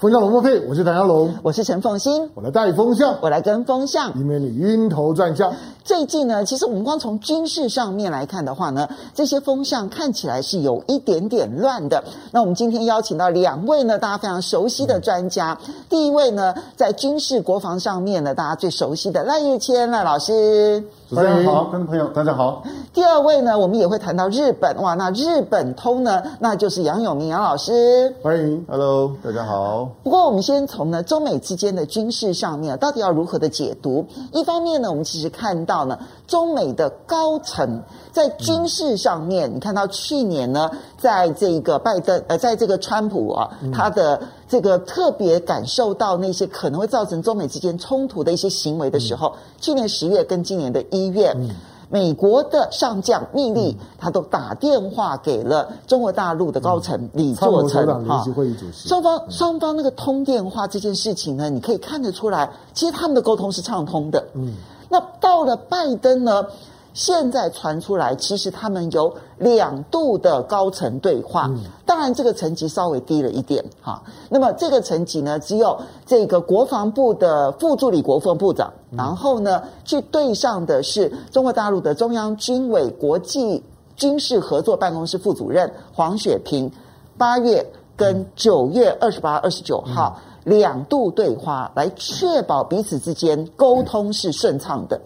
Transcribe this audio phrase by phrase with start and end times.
[0.00, 5.52] 风向龙凤配，我是唐湘龙，我是陈凤馨，我来带风向，我来跟风向，以免你晕头转向。
[5.84, 12.02] 最近呢，其实我们光从军事上面来看的话呢，这些风向看起来是有一点点乱的。
[12.30, 15.58] 那我们今天邀请到两位呢，大家非常熟悉的专家。
[15.68, 20.82] 嗯、第一位呢，在军事国防上面呢，大家最熟悉的赖岳谦赖老师。
[21.10, 22.62] 主持人好，观众朋友大家好。
[22.94, 28.14] 第二位呢，我们也会谈到日本哇，那日本通呢，那就是杨永明杨老师。
[28.22, 29.89] 欢迎，Hello，大家好。
[30.02, 34.06] 不过我们先从呢中美之间的军事上面到底要如何的解读？
[34.32, 51.10] 一方面呢，我们其实看到呢，中美的高层在军事上面，嗯、你看到去年呢，在这个拜登呃，在这个川普啊，嗯、他的这个特别感受到那些可能会造成中美之间冲突的一些行为的时候，嗯、去年十月跟今年的一。
[51.10, 51.50] 月，嗯、
[51.90, 58.24] 美国的上将密利，嗯、他都打电话给了中国大陆的高层李作成哈。
[58.72, 64.24] 双方双方那个通电话这件事情呢，你可以看得出来，其实他们的沟通是畅通的。
[64.34, 64.54] 嗯，
[64.88, 66.46] 那到了拜登呢？
[66.92, 74.02] 现在传出来，其实他们有两度的高层对话，嗯、当然这个层级稍微低了一点哈。
[74.28, 83.62] 那么这个层级呢，只有这个国防部的副助理国防部长，嗯、然后呢去对上的是中国大陆的中央军委国际
[83.94, 86.70] 军事合作办公室副主任黄雪平，
[87.16, 87.64] 八月
[87.96, 95.00] 跟九月二十八、二十九号、嗯、两度对话，来确保彼此之间沟通是顺畅的。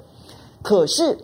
[0.63, 1.19] 可是。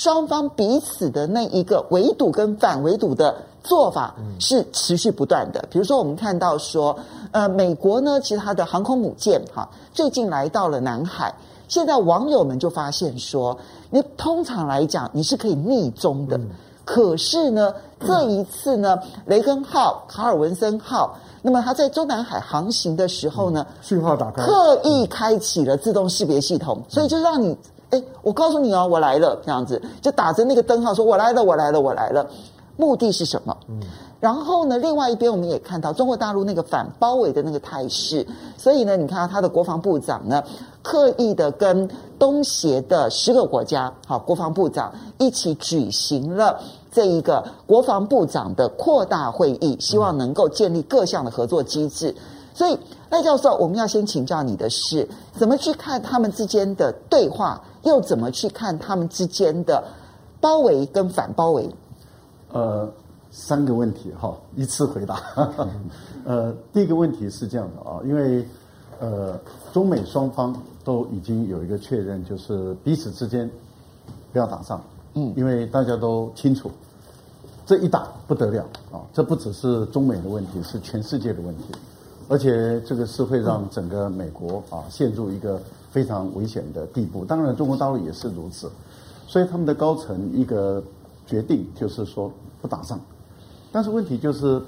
[0.00, 5.62] 双方彼此的那一个围堵跟反围堵的做法是持续不断的。
[5.70, 6.98] 比如说，我们看到说，
[7.32, 11.34] 呃，美国呢，其实它的航空母舰哈，最近来到了南海。
[11.68, 13.58] 现在网友们就发现说，
[13.90, 16.40] 你通常来讲你是可以逆中的，
[16.86, 27.54] 可是呢，这一次呢，雷根号、卡尔文森号，那么它在中南海航行的时候呢，讯号打开，刻意开启了自动识别系统，所以就让你。
[27.90, 32.26] 哎，我告诉你哦，我来了，这样子就打着那个灯号说：“我来了，我来了，我来了。”
[32.76, 33.54] 目的是什么？
[33.68, 33.78] 嗯，
[34.20, 40.42] 然后呢，另外一边我们也看到中国大陆那个反包围的那个态势，所以呢，你看到他的国防部长呢，
[40.82, 46.58] 刻意的跟东协的十个国家，好，国防部长一起举行了
[46.90, 52.14] 这一个国防部长的扩大会议，希望能够建立各项的合作机制。
[52.54, 52.78] 所以
[53.10, 57.60] 赖教授，我们要先请教你的是，怎么去看他们之间的对话？
[57.82, 59.82] 又怎么去看他们之间的
[60.40, 61.68] 包围跟反包围？
[62.52, 62.88] 呃，
[63.30, 65.20] 三个问题哈，一次回答。
[66.24, 68.46] 呃，第一个问题是这样的啊，因为
[69.00, 69.38] 呃，
[69.72, 70.54] 中美双方
[70.84, 73.50] 都已经有一个确认，就是彼此之间
[74.32, 74.80] 不要打仗。
[75.14, 76.70] 嗯，因为大家都清楚，
[77.64, 81.64] 这一打不得了啊，这不只是中美的问题，是全世界的问题，
[82.30, 85.60] 而且这个是会让整个美国啊陷入一个。
[85.90, 88.70] 非常危险的地步，当然中国大陆也是如此，
[89.26, 90.80] 所以他们的高层一个
[91.26, 92.30] 决定就是说
[92.62, 93.00] 不打仗，
[93.72, 94.62] 但是问题就是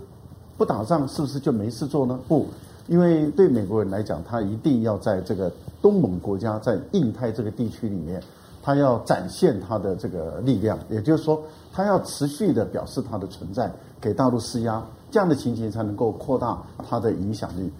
[0.56, 2.18] 不打仗是不是就没事做呢？
[2.26, 2.48] 不，
[2.88, 5.48] 因为对美国人来讲，他一定要在这个
[5.80, 8.20] 东盟国家在印太这个地区里面，
[8.64, 11.40] 他要展现他的这个力量，也就是说，
[11.72, 17.70] 他要持续的表示他的存在，给大陆施压，这样的情形才能够扩大它的影响力，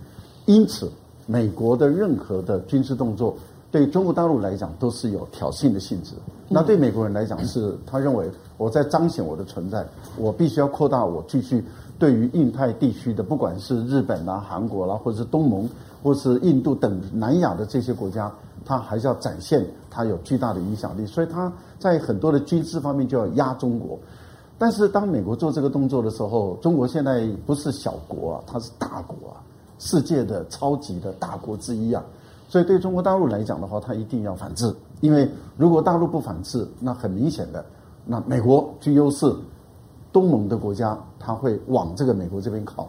[0.46, 0.88] 因此。
[1.24, 3.36] 美国的任何的军事动作，
[3.70, 6.14] 对中国大陆来讲都是有挑衅的性质。
[6.48, 8.28] 那对美国人来讲，是他认为
[8.58, 9.86] 我在彰显我的存在，
[10.18, 11.64] 我必须要扩大我继续
[11.96, 15.66] 对于印太地区的，不管是日本啦、韩国啦，或者是东盟，
[16.02, 18.30] 或是印度等南亚的这些国家，
[18.64, 21.06] 他还是要展现他有巨大的影响力。
[21.06, 23.96] 所以他在很多的军事方面就要压中国。
[24.62, 29.42] 但是当美国做这个动作的时候，中国现在不是小国啊，它是大国啊。
[29.80, 32.00] 世界的超级的大国之一啊，
[32.48, 34.72] 所以对中国大陆来讲的话，它一定要反制。
[35.00, 37.64] 因为如果大陆不反制，那很明显的，
[38.06, 39.34] 那美国居优势，
[40.12, 42.88] 东盟的国家它会往这个美国这边靠。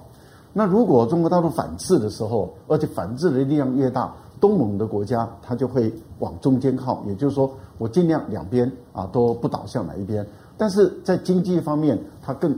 [0.54, 7.04] 那如果中国大陆反制的时候，而且反制的力量越大，东盟的国家它就会往中间靠。
[7.08, 10.24] 也就是说，我尽量两边啊都不倒向哪一边。
[10.58, 12.58] 但是在经济方面，它更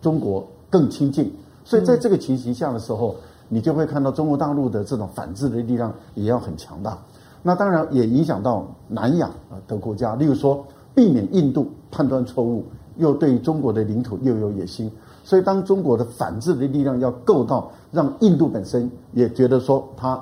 [0.00, 1.32] 中国更亲近。
[1.64, 3.14] 所以在这个情形下的时候。
[3.48, 6.96] 你就会看到中国大陆的这种反制的力量也要很强大，
[7.42, 9.30] 那当然也影响到南亚
[9.68, 10.64] 的国家，例如说
[10.94, 12.64] 避免印度判断错误，
[12.96, 14.90] 又对中国的领土又有野心，
[15.22, 20.18] 所以当中国的反制的力量要够到让印度本身也觉得说他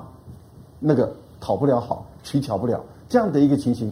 [0.77, 1.09] 那个
[1.39, 3.89] 讨不了好，取巧不了这样的一个情形，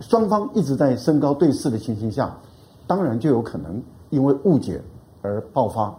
[0.00, 2.36] 双方一直在升高对峙的情形下，
[2.86, 4.80] 当然就有可能因为误解
[5.22, 5.94] 而爆发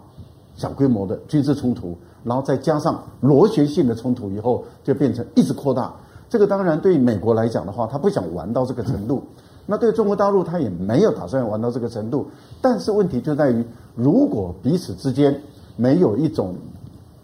[0.54, 5.94] 小规模的军事冲突，然后再加上螺旋性的冲突以后，就变成一直扩大。
[6.28, 9.22] 这个当然对美国来讲的话，他不想玩到这个程度；
[9.66, 12.26] 那对中国大陆，他也没有打算玩到这个程度。
[12.60, 13.64] 但是问题就在于，
[13.94, 15.42] 如果彼此之间
[15.76, 16.54] 没有一种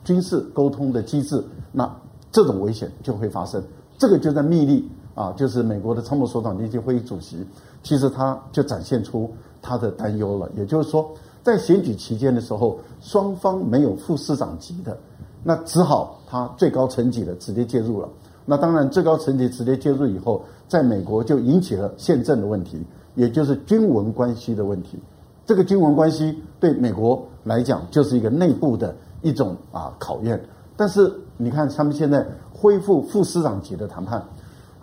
[0.05, 1.90] 军事沟通的机制，那
[2.31, 3.62] 这种危险就会发生。
[3.96, 4.88] 这个就在密利
[5.19, 7.44] 啊，就是美国的参谋首长联席会议主席，
[7.82, 9.29] 其实他就展现出
[9.61, 10.49] 他的担忧了。
[10.56, 11.11] 也就是说，
[11.43, 14.97] 在选举期间的时候，双方没有副师长级的，
[15.43, 18.09] 那只好他最高层级的直接介入了。
[18.47, 22.81] 那当然，最高层级直接介入以后，在美国就引起了宪政的问题，
[23.17, 24.97] 也就是军文关系的问题。
[25.44, 30.41] 这个军文关系对美国来讲就是一个内部的一种啊考验。
[30.76, 32.25] 但是你看，他们现在。
[32.61, 34.20] 恢复副师长级的谈判，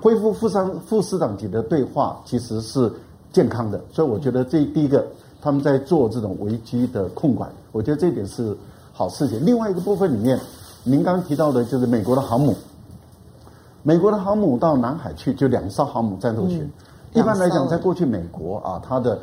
[0.05, 2.93] 恢复副商副师长级的对话，其实是
[3.33, 3.81] 健康的。
[3.91, 5.03] 所以我觉得这第一个，
[5.41, 8.55] 他们在做这种危机的控管，我觉得这点是
[8.93, 9.43] 好事情。
[9.43, 10.39] 另外一个部分里面，
[10.83, 12.53] 您刚刚提到的就是美国的航母，
[13.81, 16.59] 美国的航母到南海去，就两艘航母战斗群。
[16.61, 16.71] 嗯、
[17.13, 19.17] 一般来讲，在过去美国啊，它的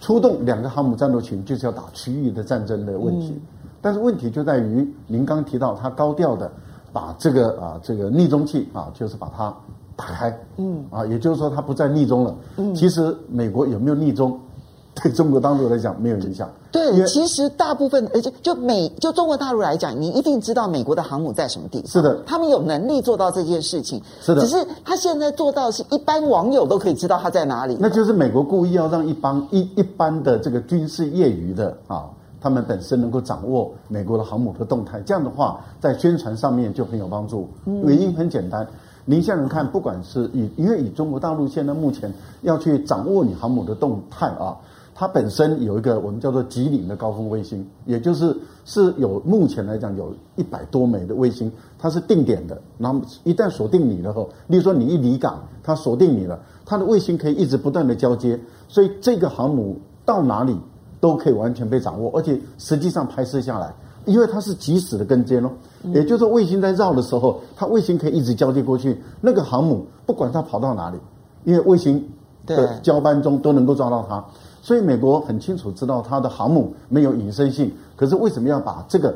[0.00, 3.28] 出动两个航母战斗群就是要打区域的战争的问题。
[3.28, 3.40] 嗯、
[3.80, 6.50] 但是问题就在于，您刚提到它高调的。
[6.92, 9.52] 把这个啊，这个逆中器啊，就是把它
[9.96, 12.34] 打开，嗯，啊，也就是说它不再逆中了。
[12.56, 14.38] 嗯，其实美国有没有逆中，
[15.02, 16.48] 对中国大陆来讲没有影响。
[16.72, 21.88] 对，其实大部分，而且就美就中国大陆来讲，你一定知道美国的航母在什么地方。
[21.88, 24.02] 是的，他们有能力做到这件事情。
[24.20, 27.76] 是的，只是他现在做到是一般网友都可以知道他在哪里。
[27.78, 32.06] 那就是美国故意要让一帮一一般的这个军事业余的啊。
[32.40, 37.48] 他们本身能够掌握美国的航母的动态，这样的话，在宣传上面就很有帮助。
[37.64, 38.66] 原因很简单，
[39.04, 42.12] 您想想看，不管是以，因为以中国大陆现在目前
[42.42, 44.56] 要去掌握你航母的动态啊，
[44.94, 60.56] 它本身有一个我们叫做吉林的高空卫星，也就是是有目前来讲有一百多枚的卫星，它是定点的，那么一旦锁定你了后，例如说你一离港，它锁定你了，它的卫星可以一直不断的交接，所以这个航母到哪里？
[61.00, 63.74] 都可以完全被掌握，而且实际上拍摄下来，
[64.04, 65.50] 因为它是即时的跟监哦，
[65.92, 70.98] 也就是说卫星在绕的时候，它卫星可以一直交接过去，那个航母不管它跑到哪里，
[71.44, 72.06] 因为卫星
[72.46, 74.24] 的交班中都能够抓到它，
[74.62, 79.14] 所以美国很清楚知道它的航母没有隐身性，可是为什么要把这个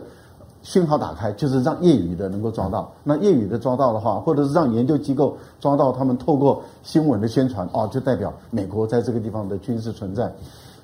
[0.63, 1.31] 讯号打开？
[1.33, 10.33] 就是让业余的能够抓到，那业余的抓到的话，或者是让研究机构抓到，他们透过新闻的宣传，哦，就代表美国在这个地方的军事存在。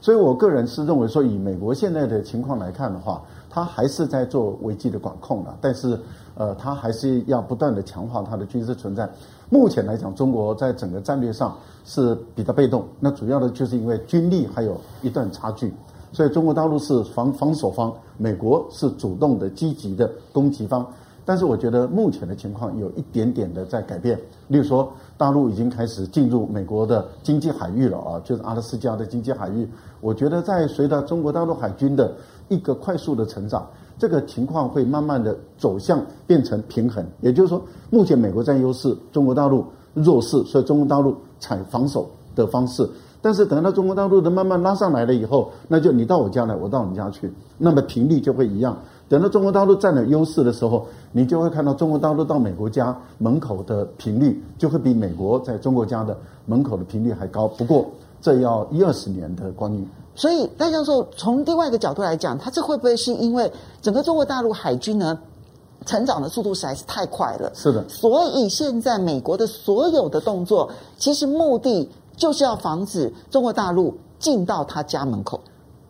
[0.01, 3.23] 所以，我个人是认为说，以美国现在的情况来看的话，
[3.55, 5.97] 他还是在做危机的管控的，但是，
[6.35, 9.09] 呃，他还是要不断的强化他的军事存在。
[9.49, 15.73] 目前来讲，中国在整个战略上是比较被动，那主要的就是因为军力还有一段差距，
[16.11, 20.85] 所以中国大陆是防防守方，美国是主动的积极的攻击方。
[21.27, 24.19] 但是我觉得目前的情况有一点点的在改变，
[24.49, 29.67] 例如说大陆已经开始进入美国的经济海域了啊，就是阿拉斯加的经济海域。
[30.03, 32.13] 我觉得在随着中国大陆海军的
[32.49, 33.67] 一个快速的成长，
[33.99, 37.05] 这个情况会慢慢的走向变成平衡。
[37.21, 39.65] 也就是说，目前美国占优势，中国大陆
[39.95, 42.89] 弱势，所以中国大陆采防守的方式。
[43.23, 48.77] 但是等到中国大陆的慢慢拉上来了以后，那就你到我家来，我到你家去，那么频率就会一样。
[49.09, 57.49] 等到中国大陆占了优势的时候，你就会看到中国大陆到美国家门口的频率就会比美国在中国家的门口的频率还高。
[57.49, 57.87] 不过
[58.21, 59.87] 这要一二十年的光阴。
[60.15, 63.51] 所以戴教授从另外一个角度来讲，他这会不会是因为
[63.83, 65.19] 整个中国大陆海军呢
[65.85, 67.51] 成长的速度实在是太快了？
[67.55, 67.85] 是的。
[67.89, 75.41] 所以现在美国的所有的动作，其实目的就是要防止中国大陆进到他家门口。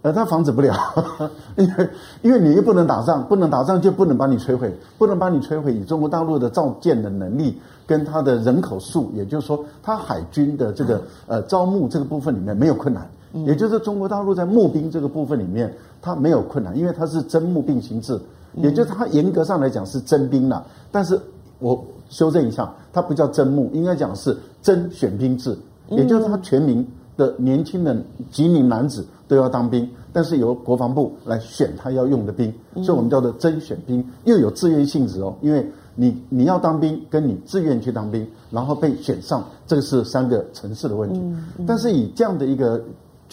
[0.02, 0.75] 而他防止不了，
[1.57, 1.90] 因为
[2.21, 5.73] 因为你又不能打仗，不能打仗就不能把你摧毁，不能把你摧毁。
[5.73, 13.09] 以中国大陆的造舰的能力跟他的人口数，也就是说，他海军的这个呃招募这个部分里面没有困难，
[13.45, 18.19] 也就是中国大陆在募兵这个部分里面，它没有困难，因为它是征募并行制，
[18.55, 20.67] 也就是它严格上来讲是征兵了。
[20.91, 21.21] 但是
[21.59, 25.57] 我修正一下，它不叫征募，应该讲是征选兵制，
[25.91, 26.87] 也就是它全民
[27.17, 27.97] 的年轻的
[28.31, 29.05] 几名男子。
[29.26, 35.35] 都要当兵，但是由国防部来选他要用的兵，所以我们叫做征选兵，又有自愿性质哦。
[35.41, 41.23] 因为你你要当兵，跟你自愿去当兵，然后被选上，这个是三个层次的问题。
[41.67, 42.85] 但是以这样的一个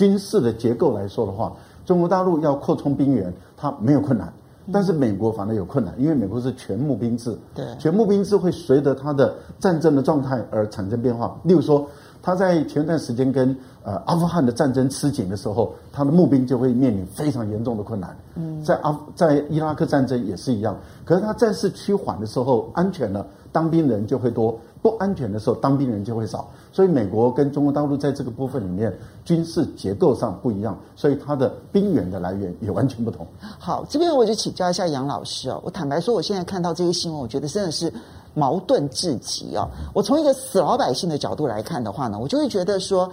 [0.02, 1.54] 军事的结构来说的话，
[1.86, 4.34] 中国大陆要扩充兵源，它没有困难，
[4.74, 11.40] 但是美国反而有困难，因为美国是全募兵制，对，全募兵制会随着它的战争的状态而产生变化。
[11.44, 11.88] 例如说。
[12.24, 18.16] 他在前段时间跟呃阿富汗的战争吃紧的时候，他的募兵就会面临非常严重的困难。
[18.36, 26.50] 嗯，在阿在伊拉克战争也是一样，可是他战事趋缓的时候，安全了，当兵人就会多；不安全的时候，当兵人就会少。
[26.72, 33.28] 所以美国跟中国大陆在这个部分里面军事结构上不一样，所以它的兵源的来源也完全不同。
[33.60, 35.62] 好，这边我就请教一下杨老师哦。
[35.64, 37.94] 我坦白说，我现在看到这些新闻，我觉得真的是。
[38.34, 39.68] 矛盾至极哦！
[39.94, 43.12] 我从一个死老百姓的角度来看的话呢，我就会觉得说，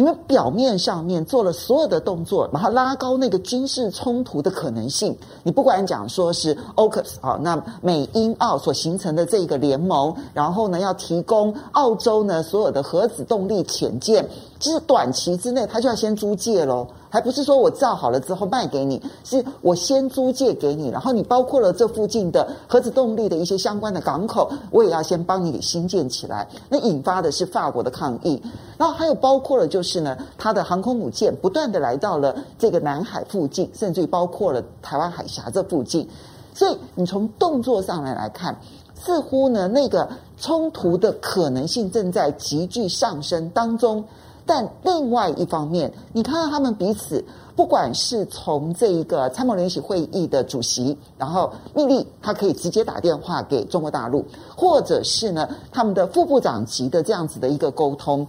[0.00, 5.14] 你们表面上面做了所有的动作，把它拉高那个军事冲突的可能性。
[5.42, 14.26] 你不管讲说是 AUKUS 啊，那美英澳所形成的这个联盟，然后呢要提供澳洲呢所有的核子动力潜舰，
[14.58, 16.86] 就是短期之内它就要先租借喽。
[17.10, 26.48] 还不是说我造好了之后卖给你，是我先租借给你，然后你包括了这附近的核子动力的一些相关的港口，我也要先帮你给新建起来。
[26.68, 28.40] 那引发的是法国的抗议，
[28.78, 36.08] 然后还有包括了就是呢，它的航空母舰不断的来到了这个南海附近，甚至于包括了台湾海峡这附近。
[36.54, 38.56] 所以你从动作上来来看，
[38.94, 44.04] 似乎呢那个冲突的可能性正在急剧上升当中。
[44.46, 54.24] 但另外一方面，你看到他们彼此，不管是从这一个参谋联席会议的主席，然后密利他可以直接打电话给中国大陆，
[54.56, 58.26] 或者是呢他们的副部长级的这样子的一个沟通，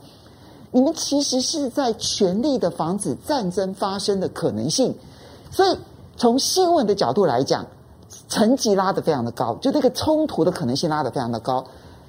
[0.72, 4.94] 你们其实是在全力的防止战争发生的可能性。
[5.50, 5.78] 所以
[6.18, 7.66] 从新闻的角度来讲，
[8.28, 11.66] 层级拉得非常的高，就这个冲突的可能性拉得非常的高。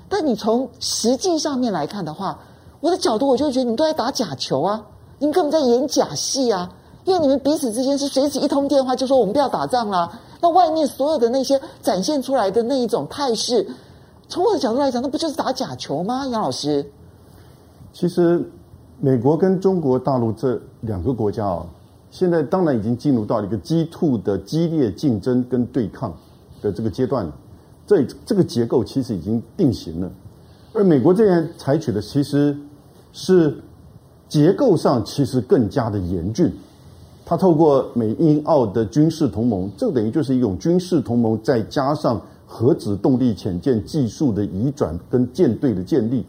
[0.09, 2.38] 但你从实际上面来看的话，
[2.82, 4.84] 我的角度，我就会觉得你们都在打假球啊！
[5.20, 6.68] 你们根本在演假戏啊！
[7.04, 10.20] 因为你们彼此之间是随时一通电话就说我们不要打仗啦。
[10.40, 13.64] 那外面所有的那些展现出来的那一种态势，
[14.28, 16.26] 从我的角度来讲，那不就是打假球吗？
[16.26, 16.84] 杨老师，
[17.92, 18.44] 其实
[18.98, 21.64] 美国跟中国大陆这两个国家啊，
[22.10, 26.12] 现在当然已经进入到一个 G2 的激烈竞争跟对抗
[26.60, 27.30] 的这个阶段，
[27.86, 30.10] 这这个结构其实已经定型了，
[30.72, 32.56] 而美国这边采取的其实。
[33.12, 33.54] 是
[34.28, 36.50] 结构上其实更加的严峻，
[37.25, 46.25] 它透过美英澳的军事同盟，这等于就是一种军事同盟，再加上核子动力潜舰技术的移转跟舰队的建立，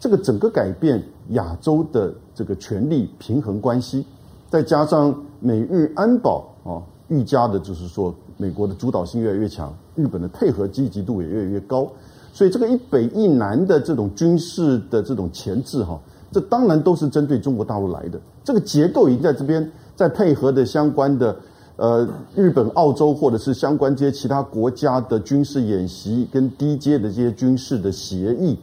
[0.00, 4.04] 这个整个改变亚洲的这个权力平衡关系，
[4.50, 11.88] 再加上美日安保啊愈加的，就是说美国的主导性越来越强，日本的配合积极度也越来越高，
[12.32, 16.00] 所以这个一北一南的这种军事的这种前置哈。
[16.32, 21.34] 这当然都是针对中国大陆来的，这个结构已经在这边，在配合的相关的
[21.76, 28.58] 呃日本、澳洲或者是相关这些其他国家的军事演习跟低阶的这些军事的协议，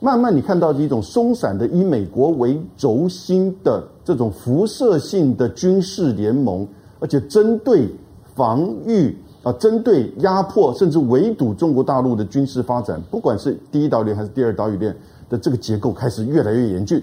[0.00, 6.68] 慢慢你看到的一种松散的以美国为轴心的这种辐射性的军事联盟，
[7.00, 7.88] 而且针对
[8.36, 14.94] 防御啊、针对压迫甚至围堵中国大陆的军事发展，不管是第一岛链还是第二岛屿链。
[15.28, 17.02] 的这个结构开始越来越严峻，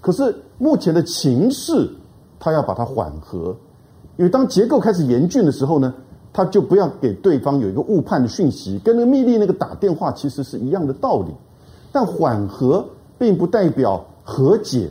[0.00, 1.88] 可是目前的情势，
[2.38, 3.56] 他要把它缓和，
[4.16, 5.92] 因为当结构开始严峻的时候呢，
[6.32, 11.32] 他就不要给对方有一个误判的讯息，跟那个密利那个打电话其实是一样的道理。
[11.92, 12.84] 但缓和
[13.18, 14.88] 并不代表和解。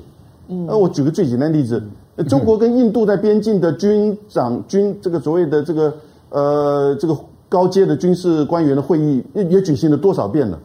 [0.49, 1.81] 嗯，那我举个最简单的例子，
[2.27, 5.93] 中国跟印度在边境的军长军这个所谓的这个
[6.29, 10.59] 呃这个高阶的军事官员的会议也也举行了多少遍了？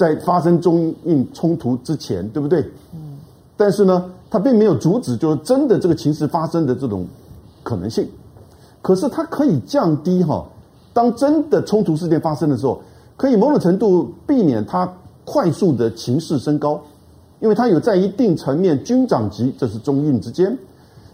[0.00, 2.60] 在发生中印冲突之前，对不对？
[2.94, 3.18] 嗯。
[3.54, 7.06] 但是呢，它并没有阻止，就是真的这个情势发生的这种
[7.62, 8.08] 可能性。
[8.80, 10.42] 可是它可以降低哈，
[10.94, 12.80] 当真的冲突事件发生的时候，
[13.18, 14.90] 可以某种程度避免它
[15.26, 16.80] 快速的情势升高，
[17.40, 20.56] 因为它有在一定层面军长级，这是中印之间，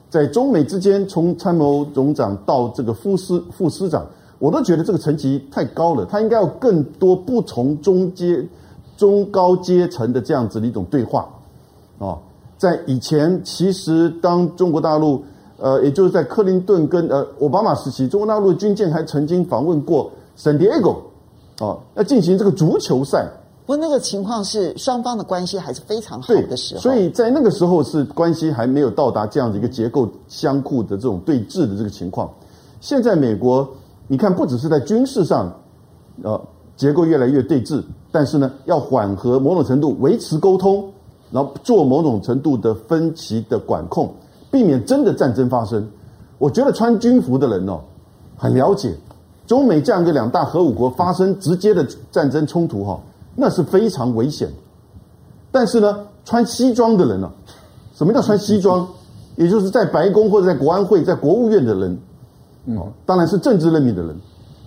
[0.09, 4.07] 在中美之间，从参谋总长到这个副师副师长，
[4.39, 8.47] 我都觉得这个层级太高了，他应该要更多不从中阶。
[8.97, 11.29] 中高阶层的这样子的一种对话，
[11.99, 12.17] 啊，
[12.57, 15.23] 在以前其实当中国大陆，
[15.59, 20.91] 呃，也就是在克林顿跟呃奥巴马时期，中国大陆的军舰还曾经访问过圣地亚哥，
[21.65, 23.29] 啊，要进行这个足球赛。
[23.67, 32.31] 不过那个情况是双方的关系还是非常好的时候，所以在那个时候是关系还没有到达这样的一个结构相互的这种对峙的这个情况。
[32.81, 33.69] 现在美国，
[34.07, 35.53] 你看不只是在军事上，
[36.23, 36.41] 啊。
[36.77, 40.85] 结构越来越对峙，但是呢，要缓和某种程度，维持沟通，
[41.31, 44.13] 然后做某种程度的分歧的管控，
[44.51, 45.87] 避免真的战争发生。
[46.39, 47.81] 我觉得穿军服的人哦，
[48.37, 48.95] 很了解
[49.47, 53.01] 中美这样一个两大核武国发生直接的战争冲突哈，
[53.35, 54.51] 那是非常危险。
[55.51, 57.31] 但是呢，穿西装的人呢、
[57.95, 58.87] 什么叫穿西装？
[59.37, 61.99] 也就是在白宫或者在国安会、在国务院的人，
[62.77, 64.17] 哦，当然是政治任命的人。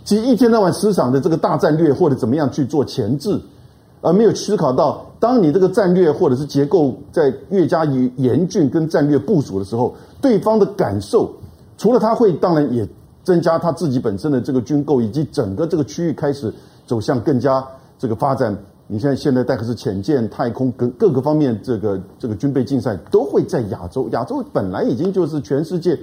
[0.10, 3.40] 其实一天到晚思想的这个大战略或者怎么样去做前置，
[4.02, 11.32] 而没有思考到，当你这个战略或者是结构在越加以严峻跟战略部署的时候，对方的感受，
[11.78, 12.90] 除了他会，当然也
[13.24, 16.52] 增加他自己本身的这个军购，以及整个这个区域开始
[16.88, 17.64] 走向更加
[18.00, 18.58] 这个发展。
[18.88, 24.10] 你像现在戴克斯潜舰、太空跟各个方面，这个这个军备竞赛都会在亚洲。
[24.12, 25.96] 亚洲本来已经就是全世界。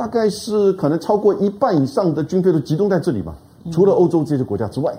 [0.00, 3.36] 大概是可能超过一半以上的军费都集中在这里吧，
[3.70, 4.98] 除了欧洲这些国家之外，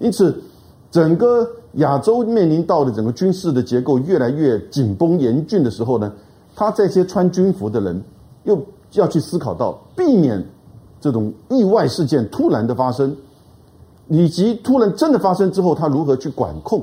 [0.00, 0.42] 因此
[0.90, 6.12] 整个亚洲面临到的整个军事的结构越来越紧绷严峻的时候呢，
[6.56, 8.02] 他这些穿军服的人
[8.42, 8.60] 又
[8.94, 10.44] 要去思考到避免
[11.00, 13.16] 这种意外事件突然的发生，
[14.08, 16.82] 以及突然真的发生之后他如何去管控，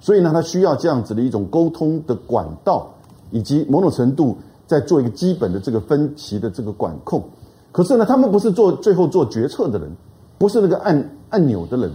[0.00, 2.92] 所以呢，他需要这样子的一种沟通的管道，
[3.30, 4.36] 以及某种程度。
[4.72, 7.22] 在做一个基本的这个分歧的这个管控，
[7.70, 9.90] 可是呢，他们不是做最后做决策的人，
[10.38, 11.90] 不是那个按按钮的人，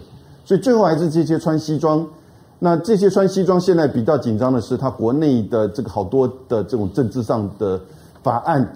[0.46, 2.08] 所以最后还是这些穿西装。
[2.60, 7.82] 那这些穿西装现在比较紧张的是，他国内的这个好多的这种政治上的
[8.22, 8.76] 法案、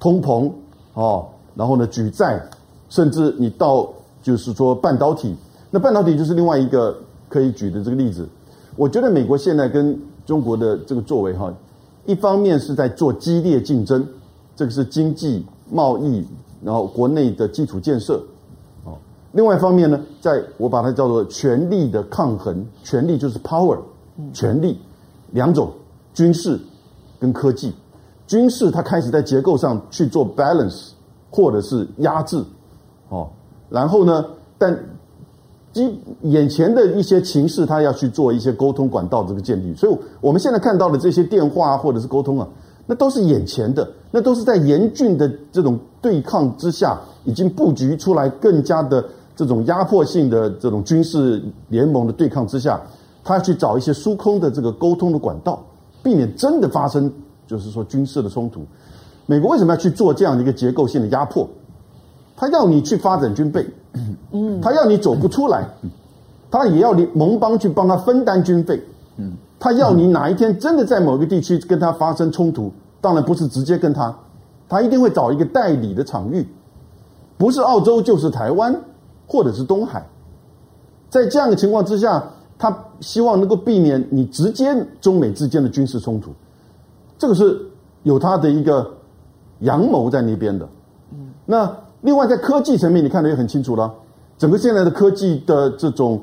[0.00, 0.50] 通膨
[0.94, 2.42] 哦，然后呢举债，
[2.88, 3.86] 甚至你到
[4.22, 5.36] 就是说半导体，
[5.70, 6.96] 那半导体就是另外一个
[7.28, 8.26] 可以举的这个例子。
[8.76, 11.52] 我觉得美国现在跟中国的这个作为哈。
[12.06, 14.06] 一方面是在做激烈竞争，
[14.54, 16.24] 这个是经济贸易，
[16.62, 18.22] 然后国内的基础建设，
[18.84, 18.96] 哦，
[19.32, 23.78] 另外一方面呢，在我把它叫做权力的抗衡，权力就是 power，
[24.32, 24.78] 权力
[25.32, 25.70] 两种，
[26.14, 26.58] 军事
[27.18, 27.74] 跟科技，
[28.26, 30.90] 军事它开始在结构上去做 balance
[31.30, 32.42] 或者是压制，
[33.08, 33.28] 哦，
[33.68, 34.24] 然后呢，
[34.56, 34.78] 但。
[36.22, 42.46] 眼前的一些情势，他要去做一些沟通管道这个建立，所以我们现在看到的这些电话或者是沟通啊，
[42.86, 52.80] 那都是眼前的，那都是在严峻的这种对抗之下，已经布局出来更加的这种压迫性的这种军事联盟的对抗之下，
[53.24, 55.62] 他要去找一些疏空的这个沟通的管道，
[56.02, 57.12] 避免真的发生
[57.46, 58.60] 就是说军事的冲突。
[59.26, 61.48] 美国为什么要去做这样的一个结构性的压迫？
[62.36, 63.66] 他要你去发展军备。
[64.32, 65.66] 嗯，他要你走不出来，
[66.50, 68.78] 他也要你盟邦去帮他分担军费。
[69.16, 72.70] 嗯，他要你哪一天真的在某个地区跟他发生冲突，
[73.00, 74.14] 当然不是直接跟他，
[74.68, 76.46] 他一定会找一个代理的场域，
[77.38, 78.78] 不是澳洲就是台湾
[79.26, 80.06] 或者是东海。
[81.08, 82.22] 在这样的情况之下，
[82.58, 86.32] 他希望能够避免你直接中美之间的军事冲突，
[87.16, 87.58] 这个是
[88.02, 88.92] 有他的一个
[89.60, 90.68] 阳谋在那边的。
[91.12, 91.74] 嗯，那。
[92.06, 93.92] 另外，在科技层面，你看得也很清楚了。
[94.38, 96.22] 整个现在的科技的这种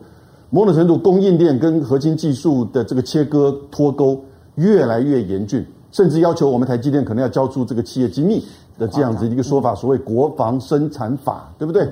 [0.49, 4.17] 某种程度供应链跟核心技术的这个切割脱钩
[4.55, 8.45] 越来越严峻，甚至要求我们台积电可能要交出这个企业机密
[8.79, 11.85] 的这样子一个说法，所谓国防生产法，对不对？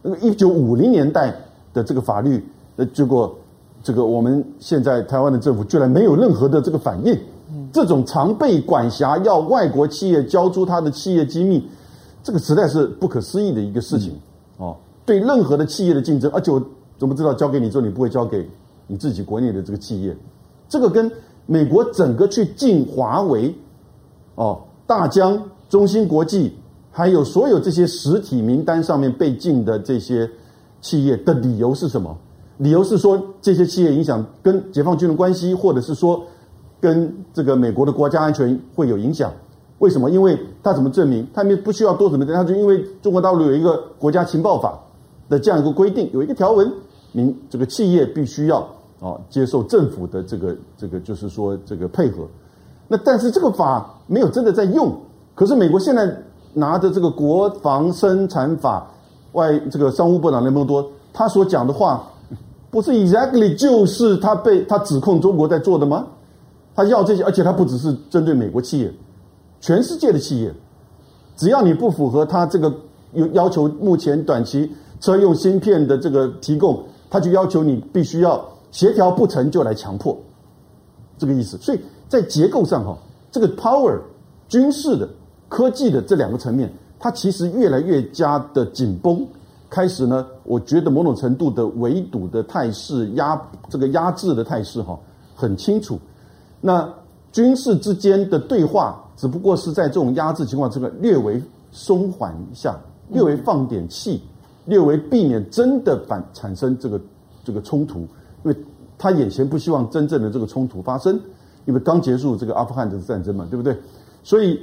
[0.00, 1.30] 那么一九五零年代
[1.74, 2.42] 的这个法律，
[2.76, 3.30] 呃，结果
[3.82, 7.14] 这个我们现在台湾的政府居然没有任何的这个反应，
[7.70, 11.62] 这种常被管辖要外国企业交出他的企业机密。
[12.24, 14.18] 这个实在是不可思议的一个事情，
[14.56, 16.60] 哦，对任何的企业的竞争，而且我
[16.98, 18.48] 怎么知道交给你之后你不会交给
[18.86, 20.16] 你自己国内的这个企业？
[20.68, 21.12] 这个跟
[21.44, 23.54] 美国整个去禁华为，
[24.36, 26.54] 哦，大疆、中芯国际，
[26.90, 30.28] 还有所有这些实体名单上面被禁的这些
[30.80, 32.16] 企业的理由是什么？
[32.56, 36.24] 理由是说这些企业影响跟解放军的关系，或者是说
[36.80, 39.30] 跟这个美国的国家安全会有影响。
[39.78, 40.10] 为什么？
[40.10, 41.26] 因为他怎么证明？
[41.34, 42.34] 他们不需要多什么证？
[42.34, 44.78] 他就因为中国大陆有一个国家情报法
[45.28, 46.70] 的这样一个规定，有一个条文，
[47.12, 48.60] 明这个企业必须要
[49.00, 52.26] 啊接受政府的这个这个就是说这个配合。
[52.86, 54.94] 那但是这个法没有真的在用。
[55.34, 56.16] 可是美国现在
[56.52, 58.86] 拿着这个国防生产法，
[59.32, 62.04] 外这个商务部长雷蒙多他所讲的话，
[62.70, 66.06] 不是 exactly 就是他被他指控中国在做的吗？
[66.76, 68.92] 他要这些，而且他不只是针对美国企业。
[69.64, 70.52] 全世界的企业，
[71.38, 72.70] 只要你不符合他这个
[73.14, 80.14] 有要求，目前短期车用芯片的这个提供，他就要求你必须要协调不成就来强迫，
[81.16, 81.56] 这个意思。
[81.56, 82.94] 所以在结构上哈，
[83.32, 83.98] 这个 power
[84.48, 85.08] 军事的、
[85.48, 89.26] 科技的这两个层面，它其实越来越加的紧绷。
[89.70, 95.00] 开始呢，我觉得某种程度的围堵的态势、压这个压制的态势哈，
[95.34, 95.98] 很清楚。
[96.60, 96.86] 那
[97.32, 99.00] 军事之间的对话。
[99.24, 104.20] 只不过是在这种压制情况之下，略微松缓一下，略微放点气，
[104.66, 107.00] 略微避免真的反产生这个
[107.42, 108.56] 这个冲突，因为
[108.98, 111.18] 他眼前不希望真正的这个冲突发生，
[111.64, 113.74] 因为刚结束这个阿富汗的战争嘛，对不对？
[114.22, 114.60] 所以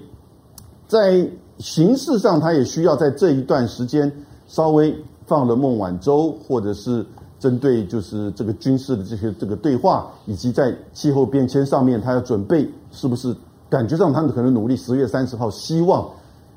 [0.87, 4.11] 在形式上，他也需要在这一段时间
[4.47, 4.95] 稍微
[5.25, 7.03] 放了孟晚舟，或者是
[7.39, 13.35] 针对就是这个军事的这些这个对话，以及在气候变迁上面，他要准备是不是
[13.71, 16.05] 感觉上他们可能努力十月三十号，希望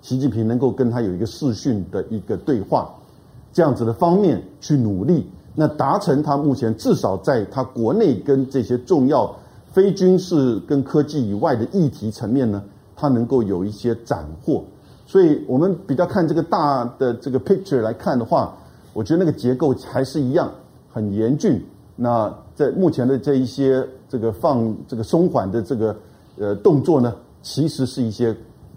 [0.02, 2.92] 习近平能够跟他有一个视讯的一个对话，
[3.52, 5.24] 这样子的方面去努力，
[5.54, 9.32] 那达成他目前至少在他国内跟这些重要
[9.70, 12.60] 非军事跟科技以外的议题层面呢，
[12.96, 14.64] 他能够有一些斩获。
[15.06, 18.56] 所以我们比较看这个大的这个 picture 来看的话，
[18.92, 20.50] 我觉得那个结构还是一样
[20.92, 21.64] 很严峻。
[21.94, 25.96] 那在目前的这一些这个放这个松缓的这个
[26.38, 28.36] 呃动作呢，其实是一些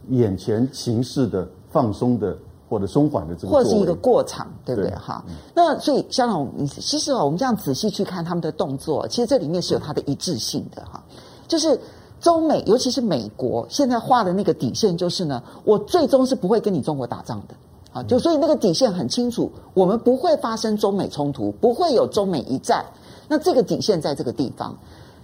[0.10, 2.38] 眼前形势的放松的
[2.70, 4.90] 或者松缓的这个，或者是一个过场，对不对？
[4.92, 11.04] 哈，那所以香港，其实啊，我们这样仔细去看他们的动作，其实这里面是有它的一致性的哈，
[11.48, 11.80] 就是。
[12.20, 17.54] 中美，尤其是美国，现在画的那个底线就是呢，我最终是不会跟你中国打仗的，
[17.94, 22.84] 啊，就所以那个底线很清楚，我们不会发生中美冲突，不会有中美一战，
[23.28, 24.76] 那这个底线在这个地方，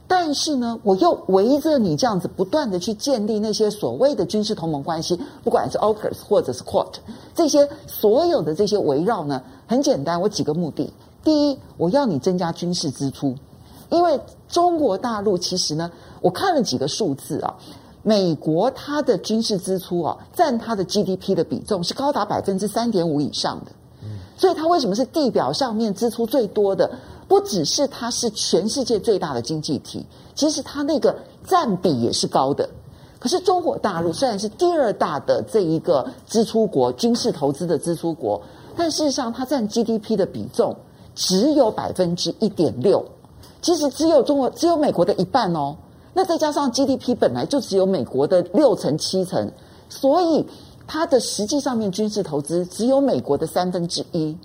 [0.07, 6.93] 但是呢，我又围着你这样子不断的去建立那些所谓的军事同盟关系，不管是 AUKUS 或者是 QUAD，
[7.33, 13.35] 这些所有的这些围绕呢，很简单，我几个目的，第一，我要你增加军事支出，
[13.89, 15.91] 因为中国大陆其实呢。
[16.21, 17.53] 我看了几个数字啊，
[18.01, 23.71] 美国它的军事支出啊，占它的 GDP 的比重是高达百分之三点五以上的，
[24.37, 26.89] 所以它为什么是地表上面支出最多的？
[27.27, 30.05] 不只是它是全世界最大的经济体，
[30.35, 32.69] 其实它那个占比也是高的。
[33.19, 38.41] 可是中国大陆虽然是第二大的这一个支出国，军事投资的支出国，
[38.75, 40.75] 但事实上它占 GDP 的比重
[41.15, 43.05] 只有百分之一点六，
[43.61, 45.77] 其实只有中国只有美国的一半哦。
[46.13, 49.49] 那再加上 GDP 本来就只有美国的六成七成，
[49.87, 50.45] 所以
[50.85, 54.37] 它的实际上面军事投资只有美国的三分之一。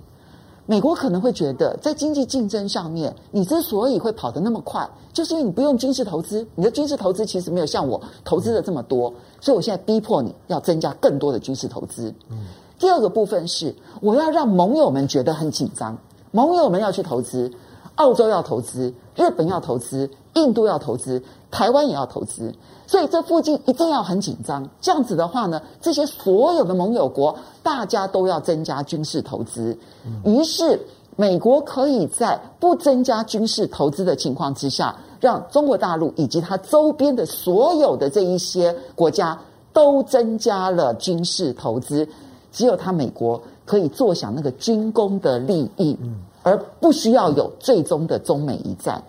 [0.69, 12.13] 美国可能会觉得，在经济竞争上面，你之所以会跑得那么快，就是因为你不用军事投资，你的军事投资其实没有像我投资的这么多，所以我现在逼迫你要增加更多的军事投资。
[12.29, 12.45] 嗯。
[12.77, 15.97] 第二个部分是，我要让盟友们觉得很紧张，
[16.29, 17.51] 盟友们要去投资，
[17.95, 21.19] 澳洲要投资，日本要投资，印度要投资。
[21.49, 22.53] 台湾也要投资，
[22.89, 24.67] 所以这附近一定要很紧张。
[24.81, 29.77] 这样子的话呢，这些所有的盟友国，大家都要增加军事投资。
[30.25, 30.81] 于是，
[31.15, 39.39] 美国可以在不增加军事投资的情况之下，让中国大陆以及它周边的所有的这一些国家
[39.71, 42.09] 都增加了军事投资。
[42.51, 45.95] 只有它美国可以坐享那个军工的利益，
[46.41, 49.03] 而不需要有最终的中美一战。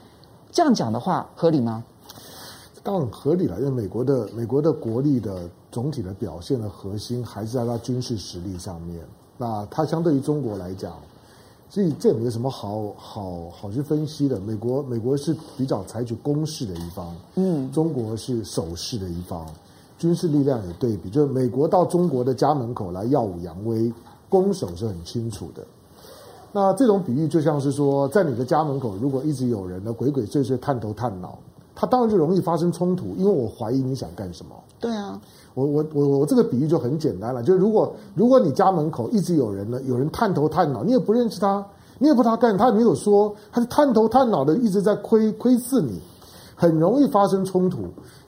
[0.53, 1.83] 这样讲的话，合理吗？
[2.91, 8.99] 当然合理了，因为美国的美国的国力的总体的表现的核心还是在它军事实力上面。
[9.39, 10.97] 那它相对于中国来讲，
[11.69, 14.41] 所以这也没有什么好好好去分析的。
[14.41, 19.47] 美国美国是比较采取攻势的一方，嗯，中国是守势的一方，
[19.97, 23.93] 军事力量也对比，就是美国到中国的家门口来耀武扬威，
[24.29, 25.65] 攻守是很清楚的。
[26.51, 31.39] 那这种比喻就像是说，在你的家门口，如果一直有人呢鬼鬼祟祟、探头探脑。
[31.75, 34.55] 他当然就容易发生冲突，因为我怀疑你想干什么。
[34.79, 35.21] 对啊，
[35.55, 41.65] 我我我我这个比喻就很简单了，就是如果如果你家门口一直有人呢，有人探头探脑，你也不认识他，
[41.99, 46.01] 你也不知道他干，他也没有说，他是探头探脑的一直在窥窥视你，
[46.55, 47.81] 很容易发生冲突。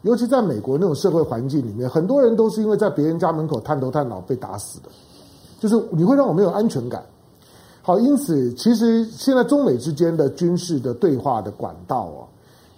[0.03, 4.89] 尤其在美国那种社会环境里面，很多人都是因为在别人家门口探头探脑被打死的，
[5.61, 7.03] 就是你会让我没有安全感。
[7.83, 12.29] 好，因此其实现在中美之间的军事的对话的管道啊。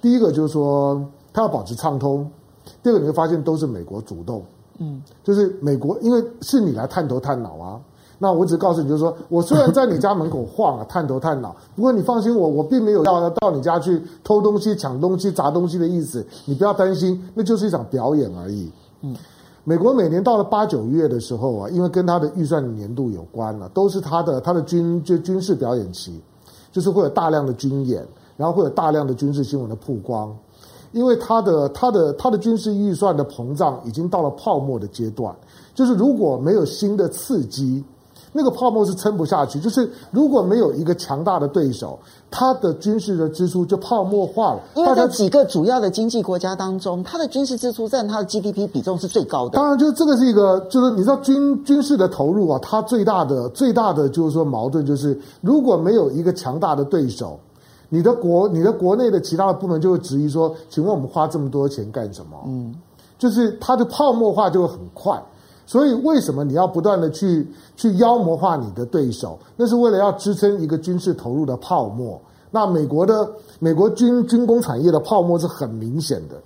[0.05, 2.27] 第一个就是说，他要保持畅通；
[2.83, 4.45] 第二个，你会发现都是美国主动，
[4.77, 7.81] 嗯，就是美国，因为是你来探头探脑啊。
[8.19, 18.71] 那我只告诉你，就是说我虽然在你家门口晃啊，探头探脑，不过你放心我，我我并没有要到你家去偷东西、抢东西、砸东西的意思，你不要担心，那就是一场表演而已。
[19.01, 19.17] 嗯，
[19.65, 26.21] 美国每年到了八九月的时候啊，因为跟他的预算年度有关了，都是他的他的军就军事表演期，
[26.71, 28.07] 就是会有大量的军演。
[28.37, 30.37] 然后会有大量的军事新闻的曝光，
[30.93, 35.35] 因为它的它的它的军事预算的膨胀已经到了泡沫的阶段，
[35.75, 37.85] 就是如果没有新的刺激，
[38.33, 39.61] 那个泡沫是撑不下去。
[39.61, 41.97] 就是如果没有一个强大的对手，
[42.31, 44.61] 它的军事的支出就泡沫化了。
[44.75, 49.57] 因为在几个主要的经济国家当中，它的军事支出占它的 GDP 比重是最高的。
[49.57, 57.39] 当然，就是这个是一个，就是你知道军军事的投入啊，它最大的最大的就是说矛盾就是如果没有一个强大的对手。
[57.89, 62.43] 你的国你的国内的其他的部门就会质疑说，请问我们花这么多钱干什么？
[62.47, 62.75] 嗯，
[63.19, 65.23] 就是它的泡沫化就会很快。
[65.67, 69.39] 所以为什么你要不断的去去妖魔化你的对手？
[69.57, 72.21] 那是为了要支撑一个军事投入的泡沫。
[72.51, 76.37] 那美国的美国军军工产业的泡沫是很明显的。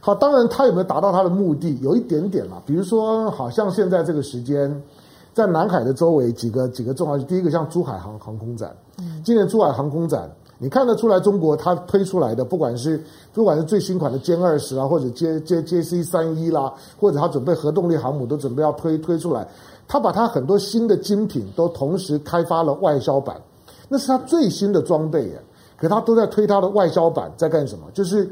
[0.00, 1.78] 好，当然它有没有达到它的目的？
[1.82, 4.82] 有一点点啦，比如说，好像现在这个时间，
[5.34, 8.74] 在南海的周围几个几个重要，第一个像珠海航航空展，
[9.22, 10.30] 今年珠海航空展。
[10.62, 16.70] 你看得出来，中国它推出来的，不管是不管是最新款的歼二十啊，或者歼歼歼 C 三一啦，
[17.00, 19.48] 或者它准备核动力航母都准备要推推出来，
[19.88, 23.40] 它把它很多新的精品都同时开发了外销版，
[23.88, 25.42] 那是它最新的装备耶，
[25.78, 27.86] 可它都在推它的外销版，在干什么？
[27.94, 28.30] 就是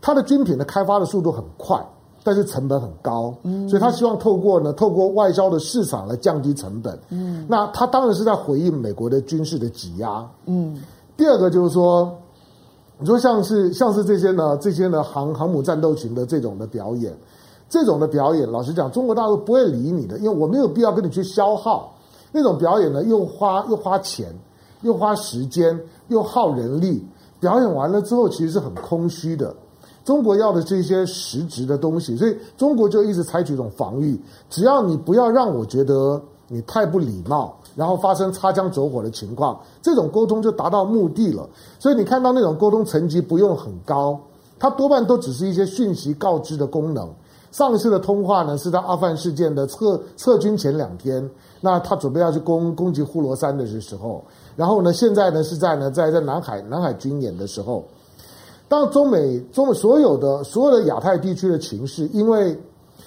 [0.00, 1.80] 它的军品的开发的速度很快，
[2.24, 10.82] 但是成本很高，嗯，所以他希望透过呢，透过外销的市场来降低成本，嗯，那他当然是在回应美国的军事的挤压，嗯。
[11.20, 12.10] 第二个就是说，
[12.98, 17.14] 你说像是像是这些呢，这些呢航航母战斗群的这种的表演，
[17.68, 21.94] 这种的表演，老实讲，中国大陆不会理你的，因为我没有必要跟你去消耗
[22.32, 24.34] 那种表演呢，又花又花钱，
[24.80, 25.78] 又花时间，
[26.08, 27.06] 又耗人力，
[27.38, 29.54] 表演完了之后其实是很空虚的。
[30.06, 37.54] 中国要的这些实质的东西，所以中国就一直采取一种防御，只要你不要让我觉得你太不礼貌。
[37.80, 41.48] 然后发生擦枪走火的情况，这种沟通就达到目的了。
[41.78, 44.20] 所以你看到那种沟通层级不用很高，
[44.58, 47.08] 它多半都只是一些讯息告知的功能。
[47.52, 51.26] 上一次的通话呢，是在阿富汗事件的撤撤军前两天，
[51.62, 54.22] 那他准备要去攻攻击呼罗珊的时候。
[54.56, 57.82] 然后呢，现在呢是在呢在在南海南海军演的时候。
[58.68, 62.54] 当中美中美所有的所有的亚太地区的情势，因为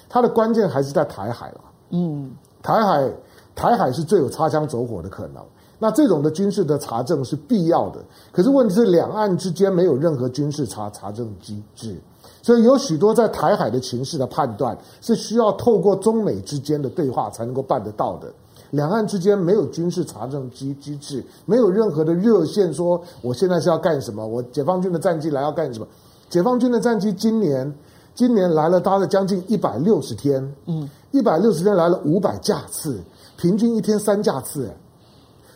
[0.08, 1.60] 它的关键还是在台海了。
[1.90, 3.08] 嗯，台海。
[3.54, 5.42] 台海是最有擦枪走火的可能，
[5.78, 8.00] 那这种的军事的查证是必要的。
[8.32, 11.96] 可是问题是，两岸之间没有任何军事查查证机制，
[12.42, 18.32] 所以有许多在台海的情势的判断是需要透过中美之间的对话才能够办得到的。
[18.70, 25.86] 两岸之间没有军事查证机机制，没有任何的热线说我现在是要干什么，我解放军的战机来要干什么？
[26.28, 27.72] 解放军的战机今年
[28.16, 32.98] 今年来了，搭了将近一百六十天，嗯，一百六十天来了五百架次。
[33.44, 34.74] 平均一天三架次，哎，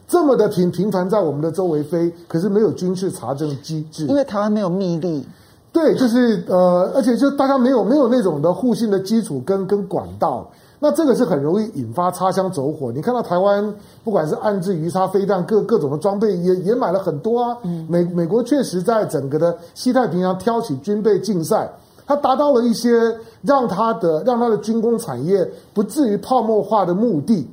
[0.06, 5.24] 这么的频频繁在我们的周围飞，可是没有军事查证机制，因为台湾没有密令。
[5.72, 10.46] 对，就是呃，而且就大家没有没有那种的互信的基础跟跟管道，
[10.78, 12.92] 那这个是很容易引发擦枪走火。
[12.92, 13.74] 你看到台湾
[14.04, 17.56] 不管是岸置鱼叉飞弹，各各种的装备也也买了很多啊。
[17.64, 21.72] 嗯、美美国确实在整个的西太平洋挑起军备竞赛。
[22.06, 27.48] 它达到了一些让它的让它的军工产业不至于泡沫化的目的。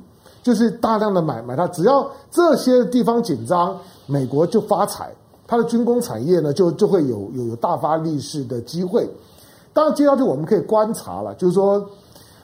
[0.46, 5.12] 就是大量的买买它，只要这些地方紧张，美国就发财，
[5.44, 9.10] 它的军工产业呢就就会有有有大发利市的机会。
[9.72, 11.84] 当然，接下去我们可以观察了，就是说，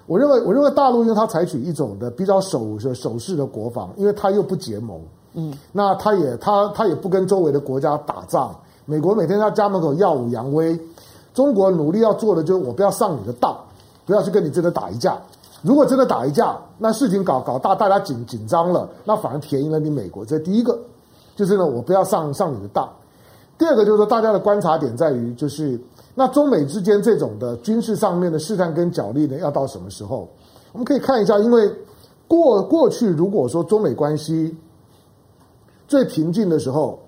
[0.06, 5.00] 我认为我认为大陆因为它采取一种的比较守守势的国防，因为它又不结盟，
[5.34, 8.52] 嗯，那它也它它也不跟周围的国家打仗。
[8.84, 10.76] 美国每天在家门口耀武扬威，
[11.32, 13.56] 中国努力要做的就是我不要上你的当，
[14.04, 15.16] 不要去跟你真的打一架。
[15.62, 20.24] 如果真的打一架，那事情搞搞大，大家紧紧张了，那反而便宜了你美国。
[20.24, 20.78] 这第一个，
[21.36, 22.88] 就是呢，我不要上上你的当。
[23.56, 25.80] 第二个就是说，大家的观察点在于，就是
[26.16, 30.28] 那中美之间这种的军事上面的试探跟角力呢，要到什么时候？
[30.72, 31.72] 我们可以看一下，因为
[32.26, 34.56] 过过去如果说中美关系
[35.86, 36.98] 最平静的时候，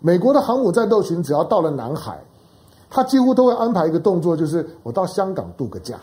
[0.00, 2.20] 美国的航母战斗群只要到了南海，
[2.90, 6.00] 它几乎都会安排一个动作，就是我到香港度个假。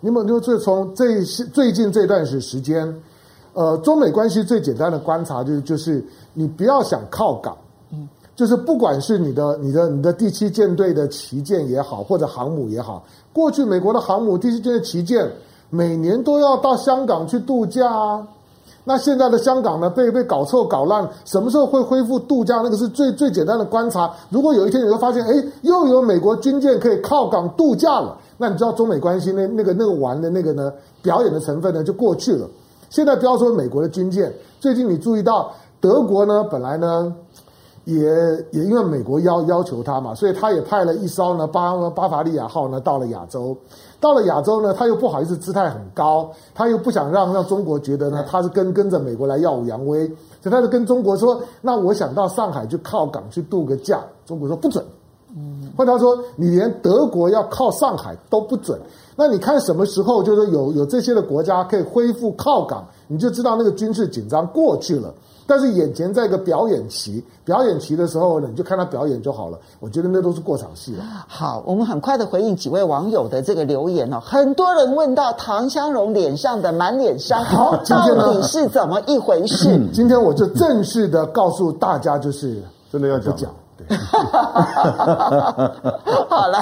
[0.00, 2.94] 嗯，你们就是从这最近这段时时间，
[3.52, 7.56] 呃，中美关系最简单的观察就是，就是你不要想靠港，
[7.92, 15.30] 嗯，就是不管是你的、你的、你的第七舰队的旗舰也好，或者航母也好，过去美国的航母、第七舰队旗舰
[15.68, 18.26] 每年都要到香港去度假啊。
[18.84, 22.60] 那现在的香港呢，被被搞臭搞烂，什么时候会恢复度假？
[22.62, 24.10] 那个是最最简单的观察。
[24.30, 28.16] 如果有一天你会发现，哎，又有美国军舰可以靠港度假了。
[28.38, 32.48] 那你知道中美关系那那个那个玩的那个呢，表演的成分呢就过去了。
[32.88, 37.14] 现在不要说美国的军舰，最近你注意到德国呢，本来呢
[37.84, 37.96] 也
[38.50, 43.56] 也因为美国要要求他嘛，所以他也派了一艘呢巴巴伐利亚号呢到了亚洲。
[43.98, 50.06] 到了亚洲呢，他又不好意思姿态很高，他又不想让让中国觉得呢他是跟跟着美国来耀武扬威，
[50.40, 54.82] 所以他就跟中国说：“那我想到上海去靠港去度个假。”中国说不准。
[55.36, 58.80] 嗯，或者他说，你连德国要靠上海都不准，
[59.14, 65.12] 那你看什么时候就是有有这些的国家可以恢复靠港，你就知道那个军事紧张过去了。
[65.50, 69.58] 但是眼前在一个表演期，表演期的时候呢，你就看他表演就好了。
[69.80, 71.02] 我觉得那都是过场戏了。
[71.26, 74.20] 好，我们很快的回应几位网友的这个留言哦。
[74.20, 79.76] 很多人问到唐湘龙脸上的满脸伤， 好，到底是怎么一回事？
[79.76, 83.52] 嗯、今天我就正式的告诉大家，就是真的要讲。
[86.28, 86.60] 好来，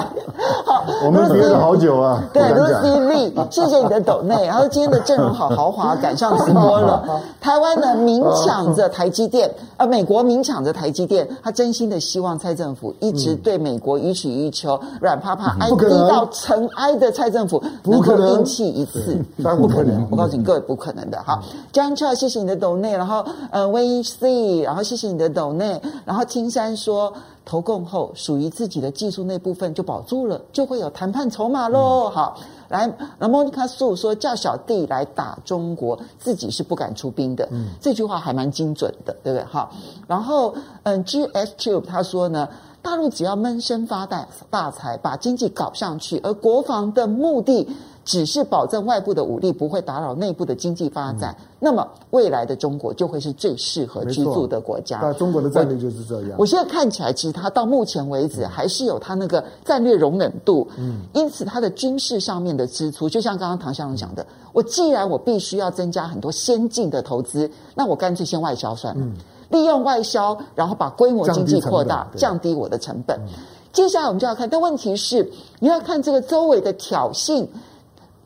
[0.65, 2.23] 好， 我们憋了好久啊。
[2.33, 4.47] 对，Lucy Lee，谢谢你的抖内。
[4.47, 7.03] 然后今天的阵容好豪华，赶上直播了。
[7.39, 20.07] 台湾呢，明抢着台积电，呃，美国明抢着台积电，他真心的希望蔡政府一直对美国予取予求，软趴趴、挨低到尘埃的蔡政府能够硬气一次，不可能。
[20.09, 21.21] 我告诉你各位，不可能的。
[21.25, 21.39] 好
[21.71, 22.97] ，John 谢谢你的抖内。
[22.97, 25.79] 然后呃，VC，然后谢谢你的抖内。
[26.05, 27.13] 然后青山说。
[27.45, 32.05] 投共后，属于自己的技术那部分就保住了，就会有谈判筹码喽。
[32.05, 37.47] 嗯、好，来，那莫妮卡素说叫小弟来打中国，自己是不敢出兵的。
[37.51, 39.45] 嗯，这句话还蛮精准的，对不对？
[39.45, 39.71] 好，
[40.07, 42.49] 然后嗯，GS Tube 他说呢，
[42.81, 47.67] 大陆只要闷声发大大财，把经济搞上去，而国防的目的。
[48.05, 54.99] 只是保证外部的武力不会打扰内部的经济发展，嗯、那么未来的中国就会是最适合居住的国家。
[55.01, 56.31] 那中国的战略就是这样。
[56.37, 60.65] 我现在看起来，其实它到目前为止还是有它那个战略容忍度。
[60.77, 69.13] 嗯，因此它的军事上面的支出，就像刚刚唐湘龙讲的，我既然我必须要增加很多先进的投资，那我干脆先外销算了，嗯、
[69.49, 73.19] 利用外销，然后把规模经济扩大，降低我的成本。
[73.27, 73.33] 嗯、
[73.73, 77.45] 接下来我们就要看，但问题是你要看这个周围的挑衅。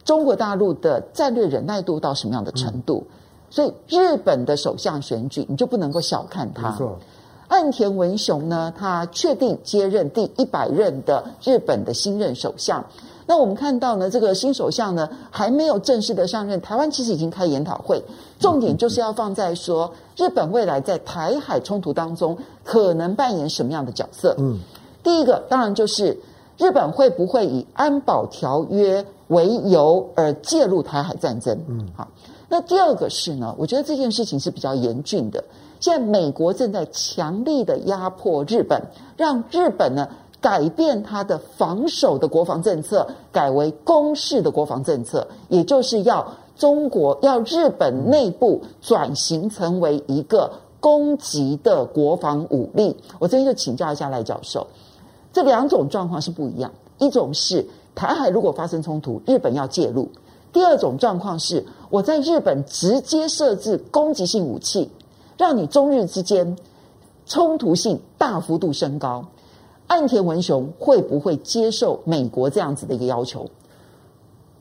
[0.06, 3.08] 中国大陆的战略忍耐度到什么样的程度？
[3.08, 3.15] 嗯、
[3.53, 6.71] 所以日本的首相选举你就不能够小看他。
[6.71, 6.97] 没错，
[7.49, 12.83] 岸田文雄呢，他确定接任第一百任的日本的新任首相。
[13.27, 18.01] 那我们看到呢，这个新首相呢还没有正式的上任，台湾其实已经开研讨会，
[18.39, 24.33] 重点就是要放在说日本未来在台海冲突当中可能扮演什么样的角色。
[24.39, 24.57] 嗯，
[25.03, 26.17] 第一个当然就是
[26.57, 32.07] 日本会不会以安保条约为由而介入台海战争，嗯，好。
[32.53, 35.43] 那第二个是呢，我觉得这件事情是比较严峻的。
[35.79, 38.79] 现在美国正在强力的压迫日本，
[39.17, 40.07] 让日本呢
[40.39, 52.95] 改变它的防守的国防政策，改为攻势的国防政策，也就是要中国要日本内部转型成为一个攻击的国防武力。
[53.17, 54.67] 我这边就请教一下赖教授，
[55.31, 57.67] 这两种状况是不一样，一种是。
[57.95, 60.09] 台海如果发生冲突，日本要介入。
[60.53, 64.89] 第二种状况是，我在日本直接设置攻击性武器，
[65.37, 66.55] 让你中日之间
[67.25, 69.25] 冲突性大幅度升高。
[69.87, 73.49] 岸田文雄会不会接受美国这样子的一个要求？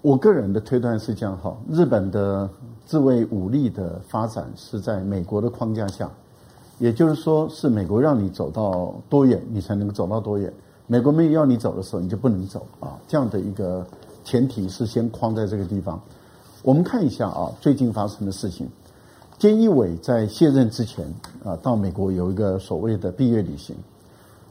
[0.00, 2.48] 我个人的推断是这样哈，日本的
[2.84, 6.10] 自卫武力的发展是在美国的框架下，
[6.78, 10.52] 也就是说，是美国让你走到多远，你才能够走到多远。
[10.86, 12.98] 美国没有要你走的时候，你就不能走啊！
[13.06, 13.86] 这样的一个
[14.24, 16.00] 前提是先框在这个地方。
[16.62, 18.68] 我们看一下啊，最近发生的事情。
[19.38, 21.04] 菅义伟在卸任之前
[21.44, 23.74] 啊，到美国有一个所谓的毕业旅行。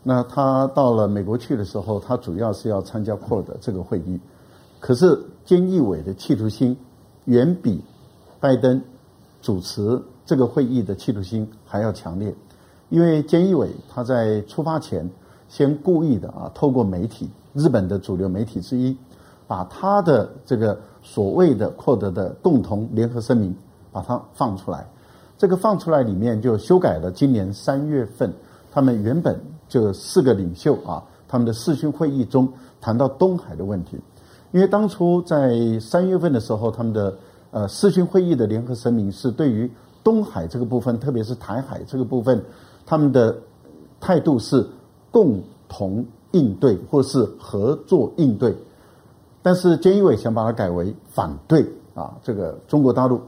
[0.03, 4.19] 那他到了美国去的时候，他主要是要参加 q u d 这个会议。
[4.79, 6.75] 可是菅义伟的企图心
[7.25, 7.81] 远比
[8.39, 8.81] 拜登
[9.41, 12.33] 主持这个会议的企图心还要强烈，
[12.89, 15.09] 因为菅义伟他在出发前。
[15.47, 18.95] 先故意的啊，透过媒体，日本的主流媒体之一，
[19.51, 23.53] 把他的这个所谓的获得的共同联合声明，
[23.91, 24.87] 把它放出来。
[25.37, 28.33] 这个放出来里面就修改了今年三月份
[28.71, 29.37] 他们原本
[29.67, 32.47] 就四个领袖啊，他们的视讯会议中
[32.79, 33.99] 谈到东海的问题。
[34.53, 37.13] 因为当初在三月份的时候，他们的
[37.51, 39.69] 呃视讯会议的联合声明是对于
[40.01, 42.41] 东海这个部分，特别是台海这个部分，
[42.85, 43.35] 他们的
[43.99, 44.65] 态度是。
[45.13, 48.55] 共同应对或是合作应对，
[49.41, 53.19] 但是菅义伟想把它改为反对啊，这个中国大陆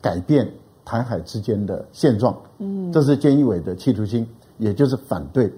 [0.00, 0.50] 改变
[0.84, 4.26] 台海之间的现状，嗯，这是菅义伟的企图心，
[4.58, 5.52] 也就是反对。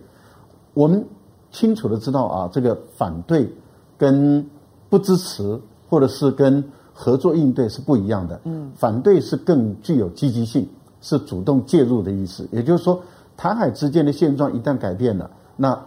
[0.75, 1.05] 我们
[1.51, 3.51] 清楚的知道啊，这个反对
[3.97, 4.45] 跟
[4.91, 10.69] 不支持或者是跟合作应对是不一样的，嗯，反对是更具有积极性，
[11.01, 12.47] 是主动介入的意思。
[12.53, 13.01] 也就是说，
[13.37, 15.31] 台海之间的现状一旦改变了。
[15.57, 15.81] 那，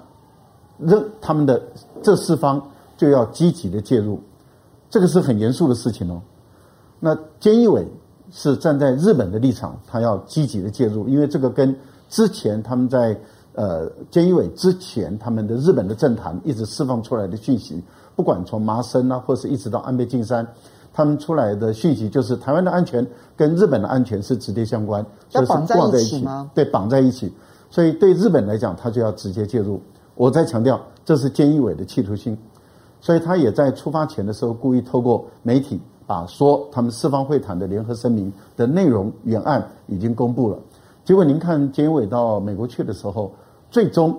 [0.80, 1.62] 任他们的
[2.02, 2.62] 这四方
[2.98, 4.20] 就要积极的介入，
[4.90, 6.22] 这个是很严肃的事情哦。
[7.00, 7.88] 那菅义伟
[8.32, 11.74] 是站在日本的立场，他要积极的介入，因为这个跟
[12.10, 13.18] 之前他们在
[13.54, 17.82] 呃菅义伟之前他们的日本的政坛一直释放出来的讯息，
[18.16, 20.46] 不管从麻生啊，或是一直到安倍晋三，
[20.92, 26.50] 他们出来的讯息就是台湾的安全跟日本的安全是直接相关，所以是挂在一起吗？
[26.56, 27.32] 对，绑在一起。
[27.70, 29.80] 所以对日本来讲，他就要直接介入。
[30.16, 32.36] 我再强调，这是菅义伟的企图心，
[33.00, 40.58] 所以他也在出发前的时候故意透过媒体把说他们四方会谈的联合声明的内容原案已经公布了。
[41.04, 43.32] 结果您看结尾到美国去的时候，
[43.70, 44.18] 最终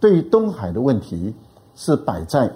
[0.00, 1.34] 对于东海的问题
[1.74, 2.50] 是摆在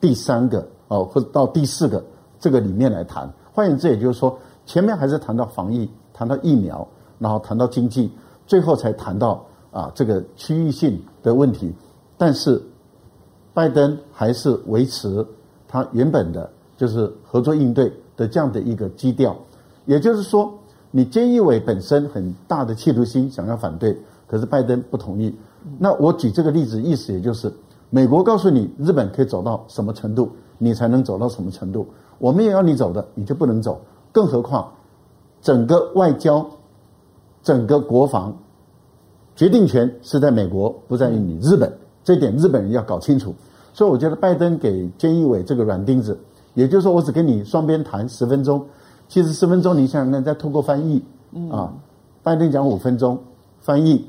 [0.00, 2.02] 第三个哦，或者到第四个。
[2.38, 6.86] 这个里面来谈，换言之，也就是说，前面还是谈到防疫，谈到疫苗，
[7.18, 8.12] 然后谈到经济，
[8.46, 9.42] 最后才谈到
[9.72, 11.72] 啊这个区域性的问题。
[12.18, 12.62] 但是，
[13.56, 15.26] 拜登还是维持
[15.66, 19.34] 他原本的，就是合作应对的这样的一个基调。
[19.86, 20.52] 也就是说，
[20.90, 23.96] 你菅义伟本身很大的企图心想要反对，
[24.26, 25.34] 可是拜登不同意。
[25.78, 27.50] 那我举这个例子，意思也就是，
[27.88, 31.86] 美国告诉你，日本可以走到什么程度，你才能走到什么程度。
[32.18, 33.80] 我们也要你走的，你就不能走。
[34.12, 34.70] 更何况，
[35.40, 36.46] 整个外交、
[37.42, 38.36] 整个国防
[39.34, 41.72] 决定权是在美国，不在于你日本。
[42.06, 43.34] 这一点日本人要搞清楚。
[43.74, 46.16] 所以，我觉得拜登给菅义伟这个软钉子，
[46.54, 48.64] 也就是说，我只跟你双边谈十分钟。
[49.08, 51.02] 其实十分钟，你想想看，再透过翻译
[51.50, 51.74] 啊，
[52.22, 53.18] 拜登讲五分钟，
[53.60, 54.06] 翻译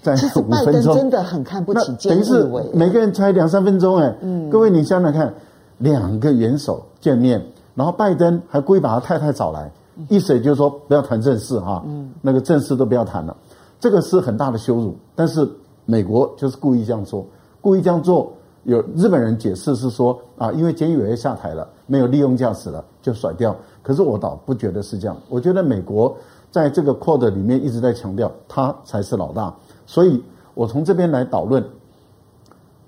[0.00, 0.30] 在五分钟。
[0.30, 2.14] 其实拜登真的很看不起菅义伟。
[2.14, 4.16] 等于是每个人才两三分钟哎。
[4.22, 4.48] 嗯。
[4.48, 5.34] 各位，你想想看。
[5.78, 9.68] 两个元首见面，然后拜登还故意把他太太找来，
[10.08, 13.36] 意思也就是说不要谈正事哈，嗯，那个正事都不要谈了，
[13.80, 14.96] 这个是很大的羞辱。
[15.16, 15.46] 但是
[15.84, 17.26] 美国就是故意这样做，
[17.60, 18.32] 故意这样做，
[18.64, 23.56] 有日本人解释是说啊，因为菅义伟下台了，没有利用驾驶了，就甩掉。
[23.82, 26.16] 可是我倒不觉得是这样，我觉得美国
[26.50, 29.54] 在这个 Quad 里面一直在强调他才是老大，
[29.86, 30.22] 所以
[30.54, 31.64] 我从这边来导论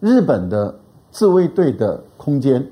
[0.00, 0.74] 日本的
[1.10, 2.66] 自卫队的空间。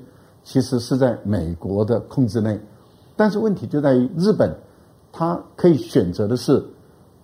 [0.47, 2.59] 其实是在美国的控制内，
[3.15, 4.55] 但是问题就在于日本，
[5.11, 6.63] 他可以选择的是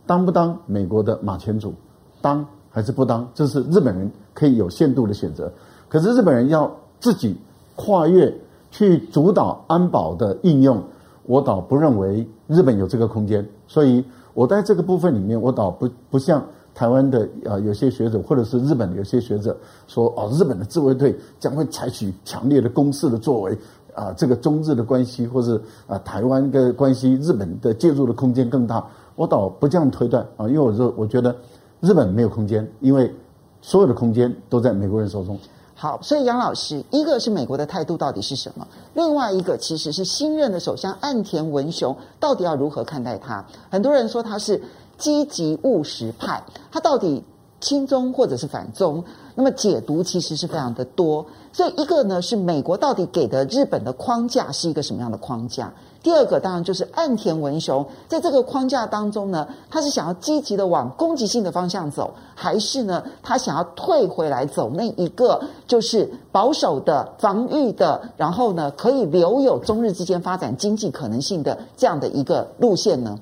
[0.08, 1.72] 当不当美国的马前卒，
[2.20, 5.52] 当还是不当，这是日本人可以有限度的选择。
[5.88, 7.38] 可是日本人要自己
[7.76, 8.34] 跨越
[8.72, 10.82] 去主导安保的应用，
[11.28, 13.48] 我倒不认为日本有这个空间。
[13.68, 14.04] 所以
[14.34, 16.44] 我在这个部分里面，我倒不不像。
[16.74, 19.56] 台湾的啊，有些学者或者是日本的有些学者
[19.88, 23.58] 说，哦，日本的自卫队将会采取强烈的攻势的作为
[23.94, 28.88] 啊，这个中日的关系或者啊台湾的关系，日本的介入的空间更大。
[29.18, 31.36] 我倒不这样推断啊，因为我说我觉得
[31.82, 33.14] 日本没有空间，因为
[33.62, 35.38] 所有的空间都在美国人手中。
[35.76, 38.66] 好，所以杨老师，一个是美国的态度到底是什么？
[38.94, 43.46] 另外一个其实是新任的首相岸田文雄到底要如何看待他？
[43.70, 44.62] 很多人说他是。
[44.98, 47.24] 积极务实派，他到底
[47.62, 49.04] 亲中或者是反中？
[49.36, 51.26] 那么解读其实是非常的多。
[51.54, 55.72] 所以一个呢是美国到底给的日本的框架是一个什么样的框架？
[56.04, 73.20] 第二个当然就是岸田文雄在这个框架当中呢，他是想要积极的往攻击性的方向走，还是呢他想要退回来走那一个就是保守的防御的，然后呢可以留有中日之间发展经济可能性的这样的一个路线呢？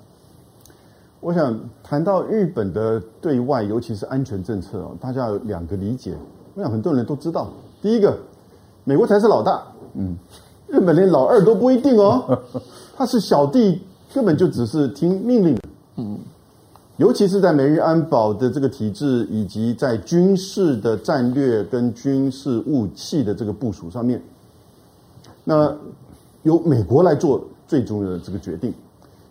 [1.20, 1.60] 我想
[1.90, 6.16] 谈到日本的对外，尤其是安全政策哦，大家有两个理解。
[6.54, 7.50] 我想很多人都知道，
[7.82, 8.16] 第一个，
[8.84, 9.64] 美国才是老大，
[9.96, 10.16] 嗯，
[10.68, 12.40] 日本连老二都不一定哦，
[12.96, 13.82] 他是小弟，
[14.14, 15.58] 根本就只是听命令，
[15.96, 16.20] 嗯，
[16.98, 24.22] 尤其是在美日安保的这个体制，以及在军事的战略跟军事武器的这个部署上面，
[25.44, 25.76] 那
[26.44, 28.72] 由美国来做最重要的这个决定。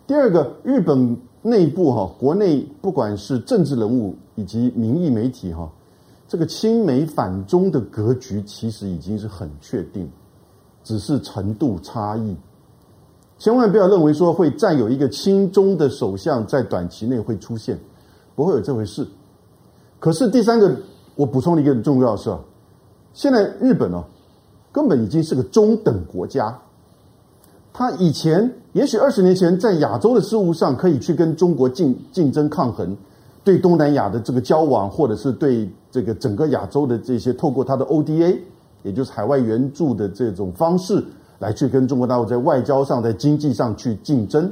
[0.05, 1.15] 第二个，日本。
[1.41, 5.71] 内部哈，国内不管是政治人物以及民意媒体哈，
[6.27, 10.09] 这个亲美反中的格局其实已经是很确定，
[10.83, 12.35] 只是程度差异。
[13.37, 17.79] 千万不要认为说会再有一个亲中的首相在短期内会出现，
[18.35, 19.07] 不会有这回事。
[19.97, 20.75] 可是第三个，
[21.15, 22.39] 我补充了一个很重要的事啊，
[23.13, 24.03] 现在日本哦，
[24.73, 26.59] 根本已经是个中等国家。
[27.71, 32.97] 他以前也许二十年前在亚洲的事务上可以去跟中国竞竞争抗衡，
[33.43, 38.37] 对东南亚的这个交往，或者是对这个整个亚洲的这些透过他的 ODA，
[38.83, 41.01] 也就是海外援助的这种方式
[41.37, 44.51] 来去跟中国大陆在外交上、在经济上去竞争。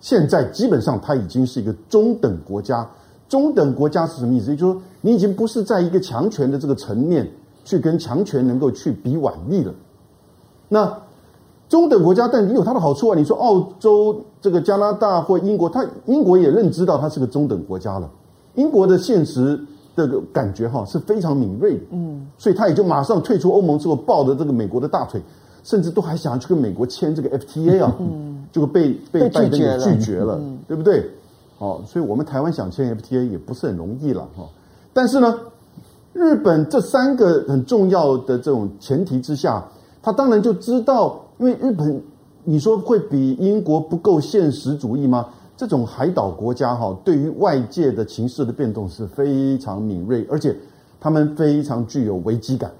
[0.00, 2.88] 现在基本上他已经是一个中等国家。
[3.28, 4.50] 中等国家是什么意思？
[4.50, 7.28] 也就是说你已经不是在一个强权的这个层面
[7.64, 9.74] 去跟强权能够去比腕力了。
[10.68, 10.96] 那。
[11.68, 13.16] 中等国家，但也有它的好处啊！
[13.16, 18.10] 你说澳洲、这个加拿大或英国，它英国也认知到它是个中等国家了。
[18.54, 19.60] 英国的现实
[19.94, 25.20] 的感觉哈是非常敏锐的，嗯，所以他也就马上退出欧盟之后，抱着这个美国的大腿，
[25.62, 31.04] 甚至都还想要去跟美国签这个 FTA 啊，嗯，结果被被拜登给拒绝了，对不对？
[31.58, 34.44] 哦，所以我们台湾想签 FTA 也不是很容易了哈。
[34.92, 35.38] 但是呢，
[36.12, 39.64] 日本这三个很重要的这种前提之下，
[40.02, 42.02] 他当然就知道，因为日本
[42.44, 45.26] 你说会比英国不够现实主义吗？
[45.56, 50.56] 这种海岛国家哈，对于外界的情势的变动是非常敏锐，而且
[51.00, 52.70] 他们非常具有危机感。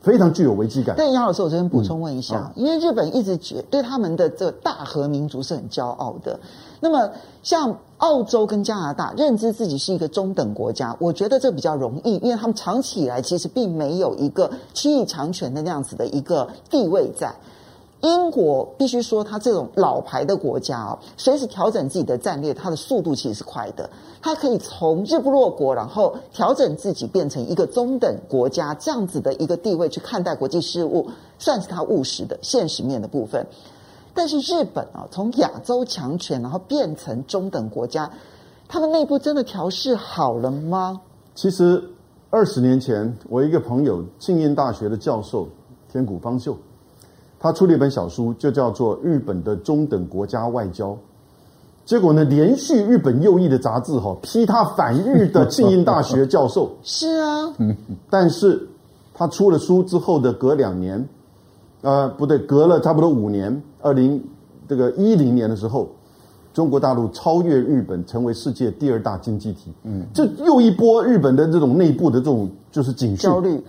[0.00, 0.94] 非常具有危机感。
[0.96, 6.38] 但，杨老师，我这边补充问一下，嗯、因为日本一直觉对他们的这个大和民族是很骄傲的。
[6.80, 7.10] 那么，
[7.42, 17.34] 像澳洲跟加拿大认知自己是一个中等国家，我觉得这比较容易，因为他们长期以来其实并没有一个区域强权的那样子的一个地位在。
[18.00, 23.90] 英国必须说，它这种老牌的国家哦，随时调整自己的战略，它的速度其实是快的。
[24.22, 31.08] 它可以从日不落国，然后调整自己变成一个中等国家这样子的一个地位去看待国际事务，
[31.40, 33.44] 算是它务实的现实面的部分。
[34.18, 38.10] 但是日本啊，从亚洲强权然后变成中等国家，
[38.66, 41.00] 他们内部真的调试好了吗？
[41.36, 41.80] 其实
[42.28, 45.46] 二十年前，我一个朋友，庆应大学的教授
[45.92, 46.58] 天谷芳秀。
[47.38, 50.90] 他出了一本小书，就叫做《日本的中等国家外交》。
[51.84, 56.76] 结果呢，连续日本右翼的杂志哈批他反日的庆应大学教授。
[56.82, 57.54] 是啊，
[58.10, 58.68] 但是
[59.14, 61.08] 他出了书之后的隔两年，
[61.82, 64.22] 呃，不对，隔了差不多五年，二零
[64.68, 65.88] 这个一零年的时候，
[66.52, 69.72] 中国大陆超越日本，成为世界第二大经济体。
[69.84, 73.18] 嗯，这又一波日本的这种内部的这种就是警讯。
[73.30, 73.62] 焦虑。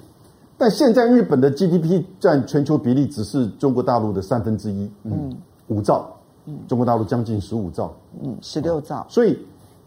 [0.58, 5.34] 但现在日本的 GDP 占全球比例只是中国大陆的三分之一，嗯，
[5.68, 6.06] 五兆，
[6.48, 9.38] 嗯，中国大陆将近十五兆，嗯，十六兆，所以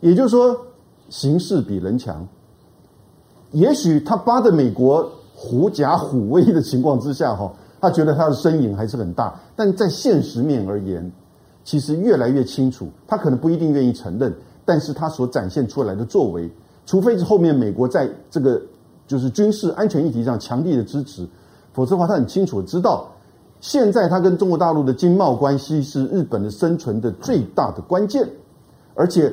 [0.01, 0.57] 也就是说，
[1.11, 2.27] 形势比人强。
[3.51, 7.53] 也许他扒着美国狐假虎威的情况之下，哈，
[7.83, 11.12] 他觉得他的身影还是很大，但在现实面而言，
[11.64, 16.51] 其实越来越清楚，他可能不一定愿意承认，但是他所展现出来的作为，
[16.87, 18.59] 除非是后面美国在这个。
[19.05, 21.28] 就是军事安全议题上强力的支持，
[21.74, 23.07] 否则的话，他很清楚的知道，
[23.61, 28.26] 现在他跟中国大陆的经贸关系是日本的生存的最大的关键，
[28.95, 29.30] 而且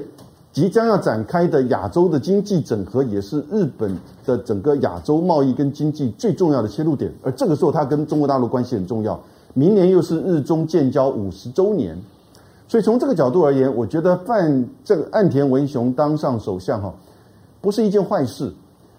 [0.52, 3.95] 即将要展开的亚洲的经济整合，也是日本
[4.26, 7.14] 的整个亚洲贸易跟经济最重要的切入点。
[7.24, 9.20] 而这个时候，它跟中国大陆关系很重要，
[9.54, 11.95] 明年又是日中建交五十周年，
[12.68, 16.93] 所以从这个角度而言，我觉得范这个岸田文雄当上首相哈，
[17.62, 18.52] 不是一件坏事。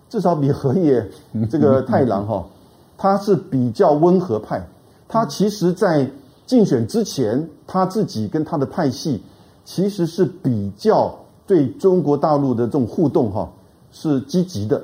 [0.09, 1.09] 至少比河野
[1.49, 2.45] 这个太郎哈，
[2.99, 4.61] 他是比较温和派。
[5.07, 6.11] 他其实，在
[6.47, 9.23] 竞选之前，他自己跟他的派系
[9.65, 11.15] 其实是比较
[11.51, 13.51] 对中国大陆的这种互动哈
[13.91, 14.81] 是积极的。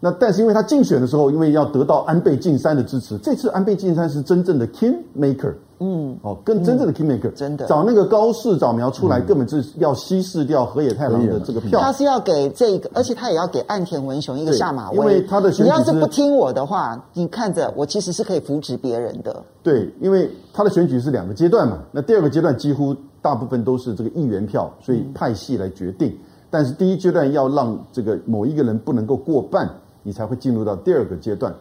[0.00, 5.52] 那但是因为他竞选的时候，因为要得到安倍晋三的支持，这次安倍晋三是真正的 king maker。
[5.80, 11.78] 嗯，哦，跟真正的 Kingmaker，、嗯、真的找那个高市早苗出来，根本就是要稀释掉河野太郎的这个票。
[11.80, 14.96] 他是要给这个，而且他也要给岸田文雄一个下马威。
[14.96, 19.40] 因为他的选举，你要是不听我的话，你看着我其实是可以扶植别人的。
[19.62, 26.10] 对，因为他的选举是两个阶段嘛，那第二个阶段几乎大部分都是这个议员票，所以派系来决定。
[26.10, 26.18] 嗯、
[26.50, 29.68] 但是第一阶段要让这个某一个人不能够过半，
[30.02, 31.54] 你才会进入到第二个阶段。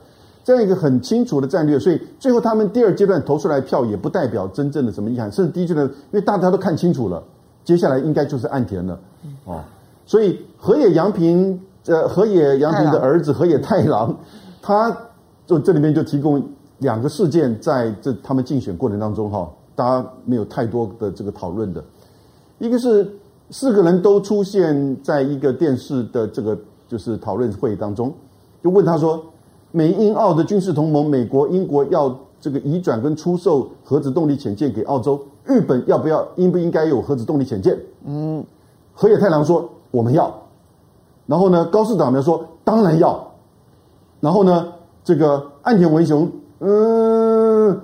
[0.44, 7.22] 这样一个很清楚的战略，所以最后他们第二阶段投出来票也不代表真正的什么遗憾，甚至第一阶段，因为大家都看清楚了，
[7.66, 8.98] 接下来应该就是岸田了，
[9.44, 9.62] 哦，
[10.06, 14.18] 所以河野洋平，呃，河野洋平的儿子河野太郎，
[14.62, 14.96] 他
[15.46, 16.42] 就这里面就提供
[16.78, 21.82] 两个事件，在这他们竞选过程当中，哈，大家没有太多的这个讨论的，
[22.60, 23.10] 一个是
[23.50, 26.58] 四个人都出现在一个电视的这个
[26.90, 28.12] 就是讨论会当中，
[28.62, 29.24] 就问他说。
[29.70, 36.26] 美英澳的军事同盟，美国、英国要这个移转跟出售核子动力潜舰给澳洲，日本要不要？
[36.38, 37.78] 应不应该有核子动力潜舰？
[38.06, 38.44] 嗯，
[38.94, 40.34] 河野太郎说我们要，
[41.28, 43.30] 然后呢，高市长呢说当然要，
[44.22, 44.68] 然后呢，
[45.04, 47.80] 这个岸田文雄嗯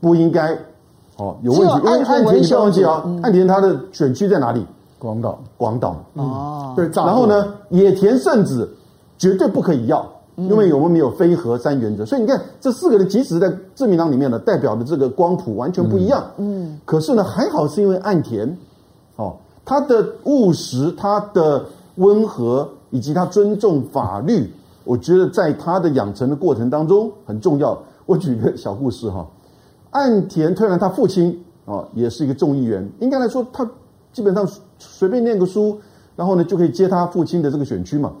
[0.00, 0.56] 不应该
[1.16, 4.64] 哦有问题，因为岸田你不要忘记啊，岸田他的选区在哪里？
[4.98, 8.68] 广岛，广岛哦，对，然后呢，野田圣子
[9.18, 10.06] 绝对不可以要。
[10.38, 16.22] 因为我们没有非核三原则，所以你看这四个人，即使在自民党里面呢，代表的这个光谱完全不一样。
[16.36, 18.54] 嗯，可是呢，还好是因为岸田，
[19.16, 21.64] 哦，他的务实、他的
[21.94, 24.52] 温和以及他尊重法律，
[24.84, 27.78] 我觉得在他的养成的过程当中很重要。
[28.04, 29.26] 我举一个小故事哈，
[29.96, 33.68] 岸田推然他父亲啊，也是一个众议员，应该来说他
[34.12, 35.78] 基本上随便念个书，
[36.14, 38.12] 然后呢就可以接他父亲的这个选区嘛，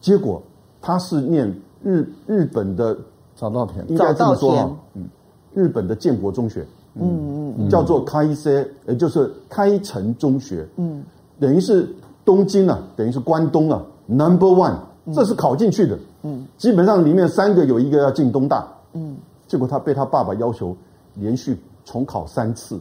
[0.00, 0.40] 结果。
[0.84, 1.46] 他是念
[1.80, 2.98] 日日本的
[3.36, 5.08] 早稻田，应该这么说哈，嗯，
[5.54, 6.66] 日本的建国中学，
[6.96, 11.04] 嗯嗯，叫做开塞，也就是开城中学，嗯，
[11.38, 11.88] 等于是
[12.24, 14.74] 东京啊，等于是关东啊，Number One，
[15.14, 19.16] 这是考进去的，嗯，基本上里面三个有一个要进东大，嗯，
[19.46, 20.76] 结果他被他爸爸要求
[21.14, 22.80] 连续重考三次，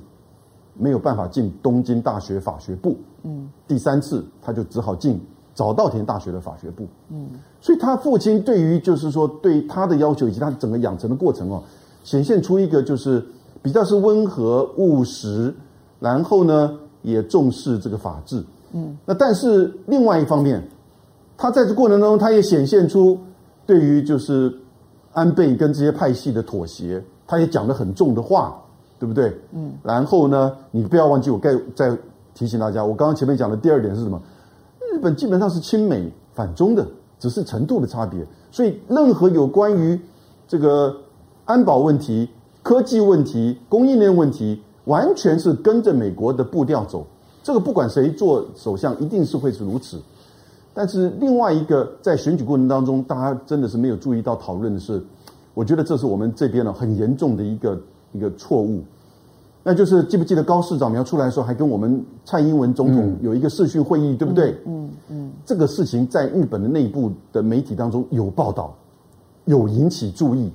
[0.74, 5.20] 没有办法进东京大学法学部，嗯，第三次他就只好进
[5.54, 7.28] 早稻田大学的法学部，嗯，
[7.60, 11.62] 所以他父亲对于就是说对他的要求以及他整个养成的过程哦。
[12.04, 13.24] 显现出一个就是
[13.62, 15.54] 比较是温和务实，
[16.00, 20.68] 然后呢也重视这个法治，嗯，那但是另外一方面，
[21.38, 23.20] 他在这过程当中，他也显现出
[23.68, 24.52] 对于就是
[25.14, 28.62] 安倍跟这些派系的妥协，他也讲了很重的话，
[29.00, 29.34] 对不对？
[29.54, 31.98] 嗯，然后呢，你不要忘记我该再
[32.34, 34.22] 提醒大家，我刚刚前面讲的第二点是什么？
[34.92, 36.86] 日本基本上是亲美反中的，
[37.20, 39.98] 只是程度的差别，所以任何有关于
[40.46, 40.94] 这个。
[41.44, 42.30] 安保问题、
[42.64, 47.06] 科技问题、供应链问题，完全是跟着美国的步调走。
[47.44, 50.00] 这个不管谁做首相，一定是会是如此。
[50.74, 55.04] 但是另外一个，在选举过程当中，大家真的是没有注意到讨论的是，
[55.54, 57.82] 我觉得这是我们这边呢很严重的一个
[58.14, 58.82] 一个错误。
[59.64, 64.52] 那就是记不记得高市长苗出来的时候，还跟我们蔡英文总统有一个视讯会议，嗯、对不对？
[64.66, 64.90] 嗯嗯。
[65.10, 68.76] 嗯，这个事情在日本的内部的媒体当中有报道，
[69.46, 70.52] 有引起注意。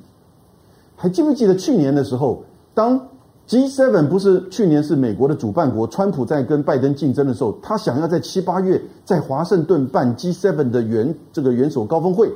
[0.96, 2.42] 还记不记得去年的时候，
[2.74, 3.00] 当
[3.46, 12.28] G7 不是去年是美国的主办国，川普在跟拜登竞争的时候，他想要在七八月在华盛顿办 G7 的元这个元首高峰会，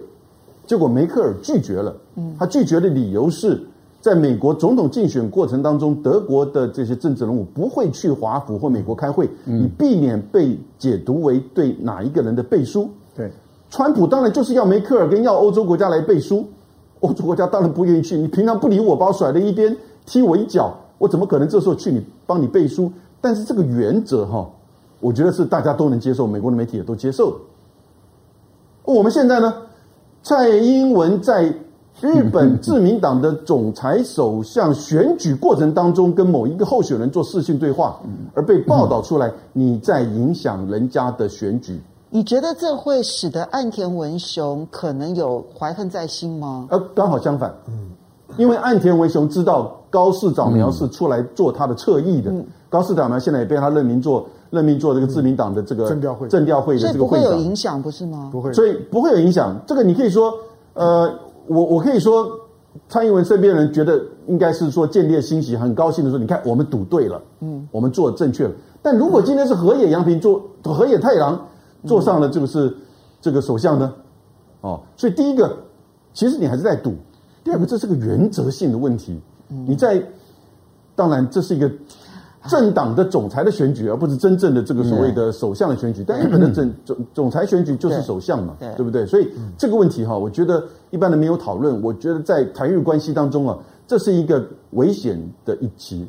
[0.70, 1.92] 结果梅克尔拒绝了。
[2.38, 3.60] 他拒绝的理由是
[4.00, 12.88] 在美国总统竞选过程当中，德国的这些政治人物不会去华府或美国开会，以避免被解读为对哪一个人的背书。
[13.16, 13.32] 对，
[13.68, 16.46] 川普当然就是要梅克尔跟要欧洲国家来背书。
[17.00, 22.92] 欧洲国家当然不愿意去，你平常不理我，把我甩在一边，踢我一脚，我怎么可能这时候去你帮你背书？
[23.20, 24.48] 但是这个原则哈，
[25.00, 27.36] 我觉得是大家都能接受，美国的媒体也都接受的。
[28.84, 29.52] 我们现在呢，
[30.22, 31.52] 蔡英文在
[32.00, 37.98] 日本自民党的总裁首相选举过程当中，跟某一个候选人做视讯对话，
[38.34, 41.80] 而被报道出来，你在影响人家的选举。
[42.10, 46.66] 你觉得这会使得岸田文雄可能有怀恨在心吗？
[46.70, 47.90] 呃，刚好相反，嗯，
[48.36, 58.28] 因为岸田文雄知道高市早苗是出来做他的侧翼的，嗯、高市早苗现在也被他任命做任命做这个自民党的这个政调会政调会的这个会长，不会有影响，不是吗？
[58.30, 59.59] 不会，所以不会有影响。
[59.66, 60.34] 这个你可以说，
[60.74, 61.11] 呃，
[61.46, 62.28] 我我可以说，
[62.88, 68.53] 蔡英文身边人觉得应该是说见猎欣喜，很高兴的说，你看我们赌对了，嗯，我们做正确了。
[68.82, 71.46] 但如果今天是河野洋平做河野太郎。
[71.86, 72.76] 坐上了这个是
[73.22, 73.94] 这个首相呢，
[74.61, 75.57] 哦，所以第一个，
[76.12, 76.90] 其实你还是在赌；
[77.42, 79.18] 第二个，这是个原则性的问题。
[79.48, 79.98] 你在，
[80.94, 81.72] 当然这是一个
[82.49, 86.05] 政党的总裁的选举，而不是真正的这个所谓的首相的选举。
[86.07, 89.05] 但日本的总总总裁选举就是首相嘛，对不对？
[89.07, 91.82] 所以这个问题哈，我觉得一般人没有讨论。
[91.82, 96.09] 我觉得在台日关系当中啊，这是一个危险的一期。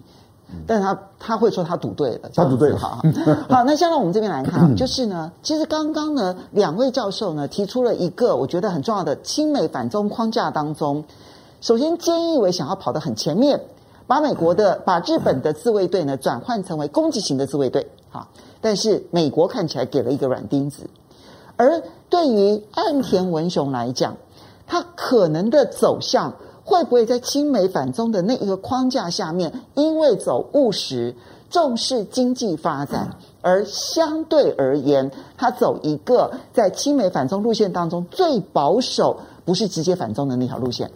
[0.67, 2.77] 但是他他会说他赌对了，他赌对了。
[2.77, 3.01] 好，
[3.47, 11.05] 好，那现在我们这边来看， 就是呢，其实刚刚呢，两位教授呢提出了一个我觉得很重要的亲美反中框架当中，
[11.61, 13.61] 首先，菅义伟想要跑得很前面，
[14.07, 18.27] 把美国的把日本的自卫队呢转换成为攻击型的自卫队，好，
[18.61, 20.89] 但是美国看起来给了一个软钉子，
[21.55, 24.17] 而对于岸田文雄来讲，
[24.67, 26.33] 他可能的走向。
[26.63, 31.15] 会不会在亲美反中的那一个框架下面，因为走务实、
[31.49, 40.91] 重视经济发展，而相对而言，他走一个在亲美反中路线当中最保守，不是直接反中的那条路线？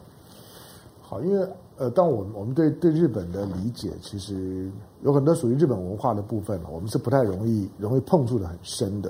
[1.01, 1.47] 好，因为
[1.77, 4.71] 呃，但我们我们对对日本的理解，其实
[5.03, 9.09] 有很多属于日本文化的部分，我们是不太容易容易碰触的很深的。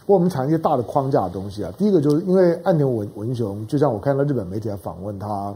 [0.00, 5.54] 不过我们谈一些大的框架的东西啊，第一个就是因为岸田文文雄，就像我看到日本媒体来访问他。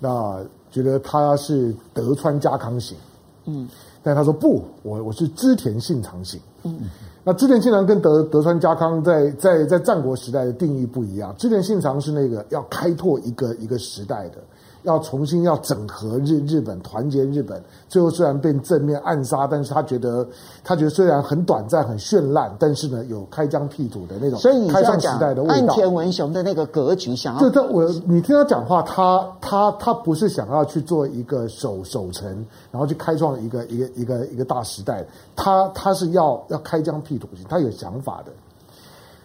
[0.00, 2.98] 那觉得他是德川家康型，
[3.46, 3.66] 嗯，
[4.02, 6.90] 但他说不，我我是织田信长型，嗯，
[7.22, 14.38] 那织田信长跟德德川家康在在在战国时代的定义不一样，织田信长是那个要开拓一个一个时代的。
[14.84, 20.26] 要重新要整合日日本，团结日本，最后虽然被正面暗杀，但是他觉得
[20.62, 24.38] 他觉得虽然很短暂很绚烂，但是呢有开疆辟土的那种
[24.70, 25.54] 开创时代的味道。
[25.54, 32.30] 岸田文雄的那个格局，想要就他我你听他讲话，他他他不是想要去做一个守守城，
[32.70, 35.02] 然后去开创一个一个一个一个大时代，
[35.34, 38.32] 他他是要要开疆辟土型，他有想法的。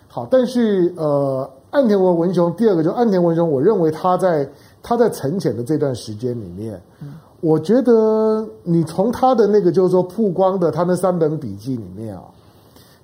[0.08, 4.50] 好，但是呃，岸田文文雄第二个就是岸田文雄，我认为他在。
[4.90, 6.82] 他在沉潜的这段时间里面，
[7.42, 12.24] 我觉得你从他的那个就是说曝光的他那三本笔记里面啊，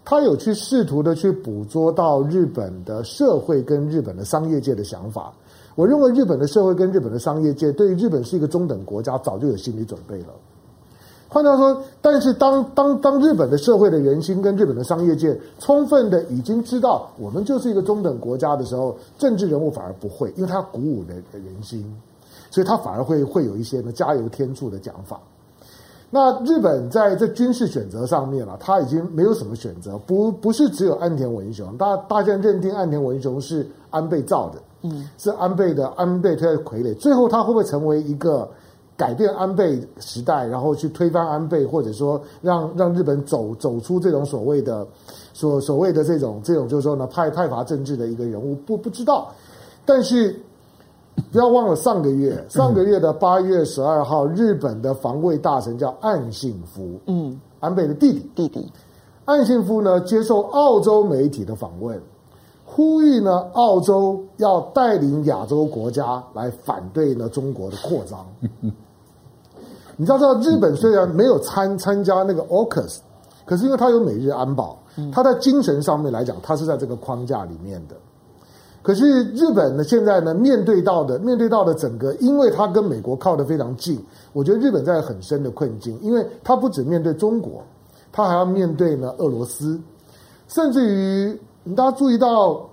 [0.03, 5.31] 他有去试图的去捕捉到日本的社会跟日本的商业界的想法。
[5.75, 10.33] 我认为日本的社会跟日本的商业界对于日本是一个中等国家，早就有心理准备了。
[11.27, 21.83] 换句话说，但是当当当日本的社会的人心跟日本的商业界充分的已经知道我们就是一个中等国家的时候，政治人物反而不会，因为他鼓舞人人心，
[22.51, 25.19] 所以他反而会会有一些呢加油添醋的讲法。
[26.09, 38.47] 那日本在这军事选择上面了，他已经没有什么选择，不不是只有岸田文雄，大大家认定岸田文雄是安倍造的，嗯，是安倍的安倍推的傀儡，最后他会不会成为一个？
[38.97, 44.87] 改变安倍时代，然后去推翻安倍，或者说让让日本走走出这种所谓的
[45.33, 49.29] 所所谓的这种这种就是说呢派派阀政治的一个人物，不不知道。
[49.85, 50.39] 但是
[51.31, 58.71] 不要忘了上个月上个月的八月十二号，日本的防卫大臣叫岸信夫，嗯，安倍的弟弟弟弟，
[59.25, 62.01] 岸信夫呢接受澳洲媒体的访问，
[62.63, 68.25] 呼吁呢澳洲要带领亚洲国家来反对呢中国的扩张。
[69.97, 72.97] 你知道，知道日本虽然没有参参加那个 AUKUS，
[73.45, 74.77] 可是因为它有美日安保，
[75.11, 77.95] 它在精神上面来讲，它是在这个框架里面的。
[78.81, 83.99] 可是日本呢，现在呢面对到的面对到的整个，因为它跟美国靠得非常近，
[84.33, 87.63] 我觉得日本在很深的困境，因为它不只面对中国，
[88.11, 89.79] 它还要面对呢俄罗斯，
[90.47, 92.63] 甚至于大家注意到，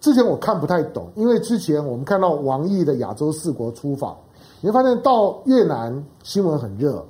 [0.00, 4.16] 之前我看不太懂，因为之前我们看到王毅的亚洲四国出访。
[4.62, 5.92] 你会发现到越南
[6.22, 7.04] 新闻很热，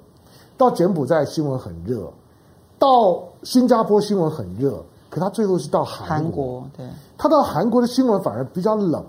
[0.57, 2.11] 到柬埔寨新闻很热，
[2.79, 6.09] 到新加坡新闻很热，可他最后是到韩国。
[6.09, 6.87] 韩国，对，
[7.19, 9.05] 他到韩国的新闻反而比较冷。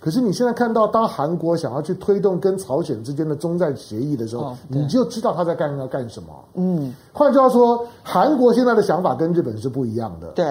[0.00, 6.28] 可是你现在看到，当韩国想要去推动跟朝鲜之间的中战协议的时候，哦、你就知道他在干要干什么。
[6.54, 10.28] 嗯，换句话说，韩国现在的想法跟日本是不一样的。
[10.28, 10.44] 对。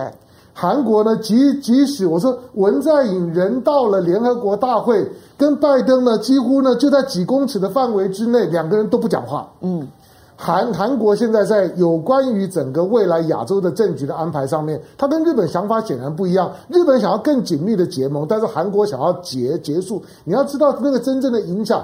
[0.54, 5.10] 韩国呢，即即使我说文在寅人到了联合国大会，
[5.42, 9.52] 跟拜登呢几乎呢就在几公尺的范围之内，两个人都不讲话。
[9.62, 9.88] 嗯，
[10.36, 16.52] 韩韩国现在在有关于整个未来亚洲的政局的安排上面，他跟日本想法显然不一样。
[16.70, 20.00] 日本想要更紧密的结盟，但是韩国想要结结束。
[20.26, 21.84] 你要知道那个真正的影响。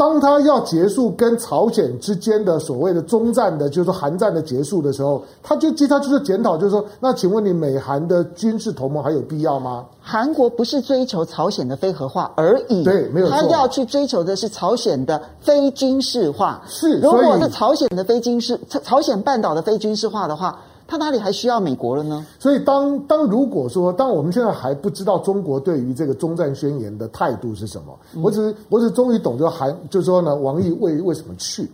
[0.00, 9.84] 当他要结束跟朝鲜之间的所谓的中战的，就是说韩战的结束的时候，他就他就是检讨，就是说，那请问你美韩的军事同盟还有必要吗？
[10.00, 16.62] 韩国不是追求朝鲜的非核化而已，对，没有错，他要去追求的是朝鲜的非军事化。
[16.66, 20.58] 是，如果是朝鲜的非军事，朝鲜半岛的非军事化的话。
[20.90, 22.26] 他哪里还需要美国了呢？
[22.40, 31.70] 所以当，当当如果说，当我们现在还不知道中国对于这个中战宣言的态度是什么，嗯、我只是我只是终于懂，得韩就是说呢，王毅为为什么去？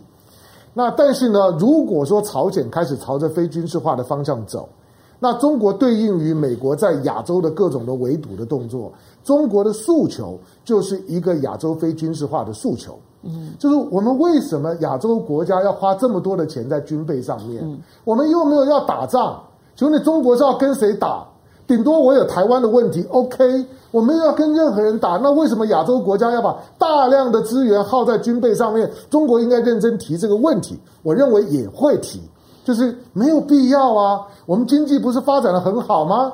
[0.71, 4.69] 那但是呢，如果说朝鲜开始朝着非军事化的方向走，
[5.17, 8.93] 那中国对应于美国在亚洲的各种的围堵的动作，
[9.23, 12.99] 中国的诉求就是一个亚洲非军事化的诉求。
[13.23, 17.61] 嗯，就是我们为什么亚洲国家要花这么多的钱在军备上面？
[17.63, 19.41] 嗯，我们又没有要打仗，
[19.75, 21.25] 请问你中国是要跟谁打？
[21.65, 25.17] 顶多我有台湾的问题，OK，我没有要跟任何人打。
[25.17, 28.89] 那为什么亚洲国家要把大量的资源耗在军备上面？
[29.09, 30.79] 中国应该认真提这个问题。
[31.03, 32.21] 我认为也会提，
[32.63, 34.25] 就是没有必要啊。
[34.45, 36.31] 我们经济不是发展的很好吗？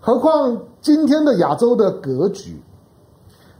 [0.00, 2.60] 何况今天的亚洲的格局。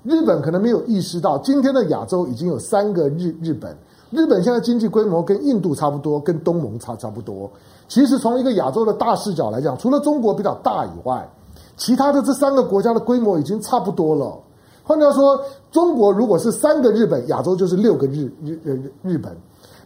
[0.07, 3.77] 日本可能没有意识到，今天的亚洲已经有三个日日本。
[4.11, 7.51] 日本现在经济规模跟印度差不多，跟东盟差差不多。
[7.89, 11.29] 其实从一个亚洲的大视角来讲，除了中国比较大以外，
[11.77, 14.39] 其他的这三个国家的规模已经差不多了。
[14.85, 15.41] 换句话说，
[15.73, 19.37] 中国如果是三个日本，亚洲就是六个日日日日本。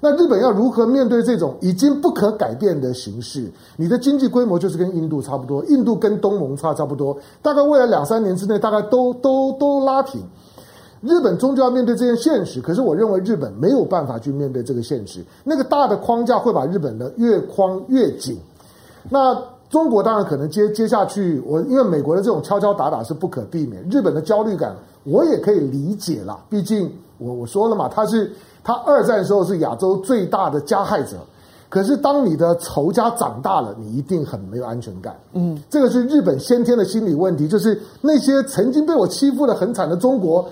[0.01, 3.51] 那日本要如何面对这种已经不可改变的形势？
[3.77, 10.23] 你的经济规模就是跟印度差不多，印度跟东盟差差不多，大概未来两三年之内，大概都 都都拉平。
[11.03, 15.25] 日本终究要面对这件现实，可是我认为日本没有办法去面对这个现实。
[15.45, 18.39] 那个大的框架会把日本的越框越紧。
[19.09, 19.35] 那
[19.71, 26.39] 中国当然可能接接下去，我因为美国的这种敲敲打打是不可避免，日本的焦虑感我也可以理解了。
[26.51, 28.33] 毕竟我我说了嘛，他是。
[28.63, 31.17] 他二战的时候是亚洲最大的加害者，
[31.71, 35.19] 可是当你的仇家长大了，你一定很没有安全感。
[35.33, 40.47] 嗯，这个是日本先天的心理问题，就是那些曾经被我欺负的很惨的中国，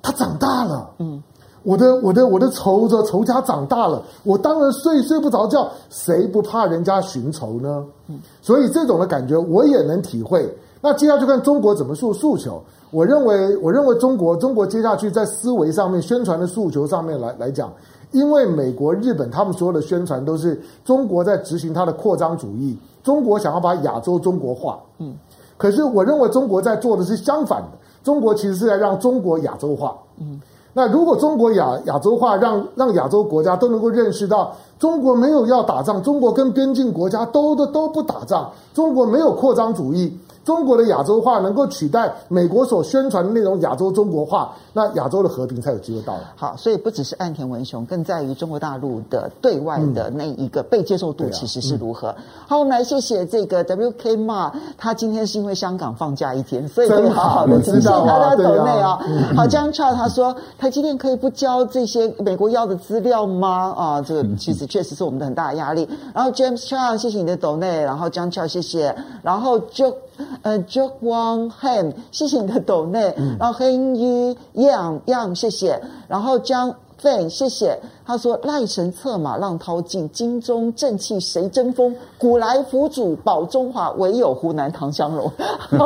[0.00, 0.88] 他长大了。
[0.98, 1.22] 嗯，
[1.64, 7.84] 我的我的我的仇着仇家长大了，我当然睡睡不着觉，谁不怕人家寻仇呢？
[8.08, 10.50] 嗯，所以这种的感觉我也能体会。
[10.80, 12.62] 那接下来就看中国怎么诉诉求。
[12.94, 17.72] 我认为，我认为中国中国接下去在思维上面、宣传的诉求上面来来讲，
[18.12, 24.78] 因为美国、日本他们所有的宣传都是中国在执行它的扩张主义，中国想要把亚洲中国化。
[24.98, 25.12] 嗯，
[25.56, 27.68] 可是我认为中国在做的是相反的，
[28.04, 29.96] 中国其实是在让中国亚洲化。
[30.18, 30.40] 嗯。
[30.76, 40.16] 那如果中国亚亚洲化让，让让亚洲国家都能够认识到，中国没有要打仗，中国跟边境国家都都都不打仗，中国没有扩张主义。
[40.44, 46.20] 中国的亚洲化能够取代美国所宣传的那种亚洲中国化，那亚洲的和平才有机会到来。
[46.36, 52.08] 好，所以不只是岸田文雄，更在于中国大陆的对外的那一个被接受度其实是如何。
[52.08, 59.00] 嗯啊嗯、好，我们来谢谢这个 WK Ma，他今天是因为香港放假一天，所以可以好好的听谢他的抖内啊。
[59.34, 63.72] 好，江超他说，台积电可以不交这些美国要的资料吗？
[63.76, 65.88] 啊，这个 其实确实是我们的很大的压力。
[66.12, 69.94] 然后 James Chang，谢谢你的抖内，然后江超谢谢，然后就。
[70.42, 77.78] 呃 Joe Wang Han，谢谢你的抖内，嗯、然后黑于 Yang Yang，谢谢，然后江飞，谢谢。
[78.06, 81.96] 他说赖神策马浪淘尽，金钟正气谁争锋？
[82.18, 85.30] 古来佛祖保中华，唯有湖南唐湘龙。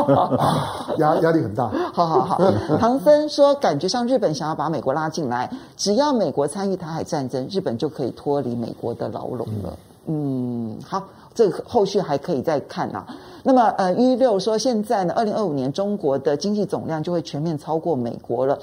[0.99, 1.69] 压压力很大。
[1.93, 2.39] 好 好好，
[2.79, 9.79] 唐僧说，感觉上日本想要把美国拉进来，只要美国参与台海战争，日本就可以脱离美国的牢笼了。
[10.07, 11.03] 嗯，嗯，好。
[11.39, 13.07] 这个后续还可以再看啊。
[13.45, 18.59] 那么，呃，一六说，现在呢，二零二五年中国的经济总量就会全面超过美国了。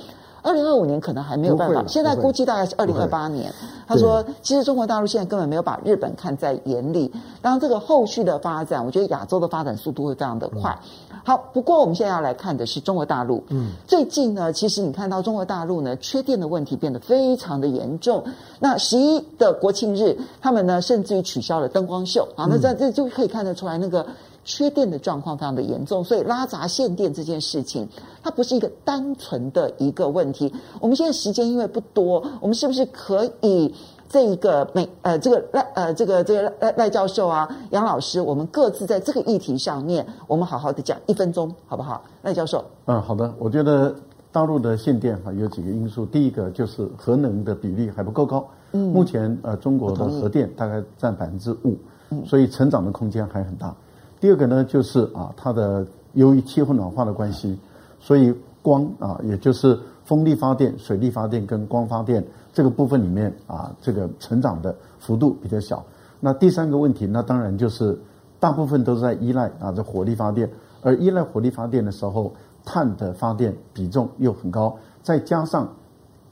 [0.45, 3.51] 二零二五年可能还没有办法，现在估计大概是二零二八年。
[3.87, 7.11] 他说，其实中国大陆现在根本没有把日本看在眼里。
[7.41, 10.77] 当然，这个后续的发展，我觉得亚洲的发展速度会非常的快。
[11.23, 13.43] 好，不过我们现在要来看的是中国大陆。
[13.49, 18.23] 嗯，最近呢，其实你看到中国大陆呢，缺电的问题变得非常的严重。
[18.59, 22.45] 那十一的国庆日，他们呢甚至于取消了灯光秀啊。
[22.47, 24.05] 那在这就可以看得出来那个。
[24.45, 27.85] 缺电的状况非常的严重，所以拉闸限电这件事情，
[28.23, 30.53] 它不是一个单纯的一个问题。
[30.79, 33.73] 我们现在时间因为不多，我们是不是可以
[34.07, 42.03] 这一个每呃这个赖呃这个这个赖赖教授啊杨老师，我们各自在这个议题上面，我们好好的讲一分钟好不好？
[42.21, 43.33] 赖教授，嗯，好的。
[43.39, 43.95] 我觉得
[44.31, 51.75] 大陆的限电哈有几个因素，第一个就是核能的比例还不够高，嗯，目前呃中国的核电大概占百分之五，
[52.11, 53.75] 嗯，所以成长的空间还很大。
[54.20, 57.57] 第二个呢，就是啊，它的由于气候暖化的关系，
[57.99, 65.84] 所以光啊，也就是风力发电、水力发电跟光发电这个部分里面啊，这个成长的幅度比较小。
[66.20, 67.97] 那第三个问题，那当然就是
[68.39, 70.49] 大部分都是在依赖啊这火力发电，
[70.82, 75.72] 而依赖火力发电的时候，碳的发电比重又很高，再加上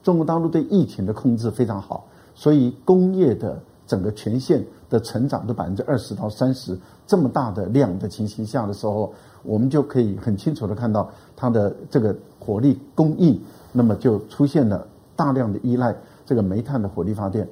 [0.02, 6.76] 中国大陆对疫情的控制非常好，所以工业的整个全线的成长的百分之二十到三十。
[7.06, 13.39] 这么大的量的情形下的时候，我们就可以很清楚的看到它的这个火力供应，
[13.72, 15.95] 那么就出现了大量的依赖
[16.26, 17.47] 这个煤炭的火力发电。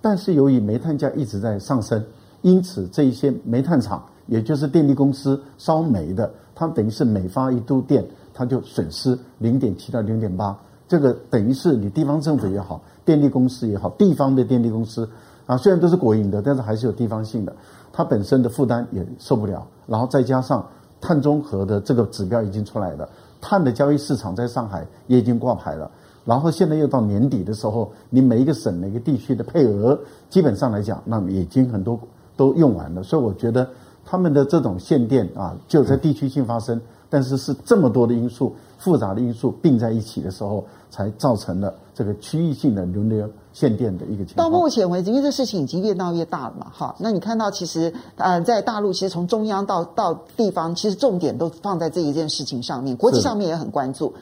[0.00, 2.04] 但是由于煤炭价一直在上升，
[2.42, 8.04] 因此这一些煤炭厂，也就是电力公司烧煤的，它等于是每发一度电，
[8.34, 10.56] 它就损失零点七到零点八。
[10.88, 15.08] 这个等于是你地方政府也好，电力公司也好，地方的电力公司
[15.46, 17.54] 啊，虽然都是国营的，但是还是有地方性的。
[17.96, 20.62] 它本身的负担也受不了，然后再加上
[21.00, 23.08] 碳中和的这个指标已经出来了，
[23.40, 25.90] 碳的交易市场在上海也已经挂牌了，
[26.26, 31.98] 然后现在又到年底的时候，你每一个省每一个地区的配额，基本上来讲，那么已经很多
[32.36, 33.66] 都用完了，所以我觉得
[34.04, 36.78] 他们的这种限电啊，就在地区性发生，
[37.08, 43.28] 但是是这么多的因素，复杂的因素并在一起的时候，才造成了这个区域性的轮流。
[43.52, 44.50] 限电的一个情况。
[44.50, 46.94] 到目前为止，因为这事情已经越闹越大了嘛，哈。
[46.98, 54.12] 那你看到其实，呃，在大陆，其实从中央到到地方，其实重点都放在这一件事情上面，国际上面也很关注。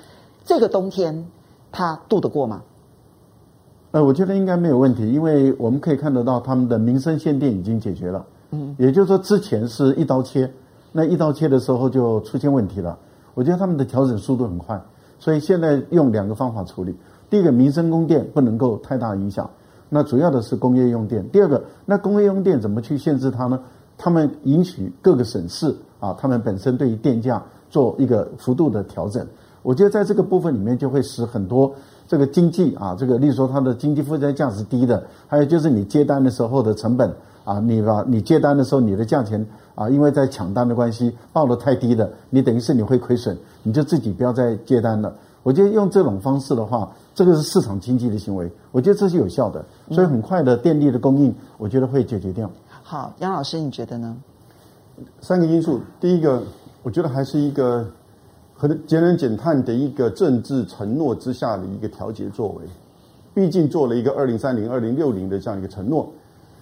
[0.45, 1.27] 这个冬天，
[1.73, 2.63] 它度得过吗？
[3.91, 8.25] 呃，我觉得应该没有问题，因为我们可以看得到他们的民生限电已经解决了。
[8.53, 10.49] 嗯，也就是说，之前是一刀切，
[10.97, 12.97] 那一刀切的时候就出现问题了。
[13.35, 14.81] 我觉得他们的调整速度很快，
[15.19, 16.95] 所以现在用两个方法处理。
[17.29, 19.51] 第一个，民生供电不能够太大影响，
[19.89, 21.29] 那主要的是工业用电。
[21.31, 23.59] 第二个，那工业用电怎么去限制它呢？
[23.99, 29.27] 他们允许各个省市啊，他们本身对于电价做一个幅度的调整。
[29.63, 31.75] 我觉得在这个部分里面，就会使很多
[32.07, 37.13] 这个经济啊，这个例如说它的经济负债价是低的，还有就是你接单的时候的成本
[37.45, 45.15] 啊，你把你接单的时候你的价钱啊，因为在抢单的关系报得太低了，你等于是你会亏损，你就自己不要再接单了。
[45.43, 52.51] 我觉得用这种方式的话，这个是市场经济的行为，我觉得这是有效的，所以很快的电力的供应，我觉得会解决掉。
[52.83, 54.17] 好，杨老师，你觉得呢？
[55.21, 56.43] 三个因素，第一个，
[56.83, 57.87] 我觉得还是一个
[58.55, 62.63] 和节能减碳的一个政治承诺之下的一个调节作为。
[63.35, 66.11] 毕竟做了一个二零三零、二零六零的这样一个承诺。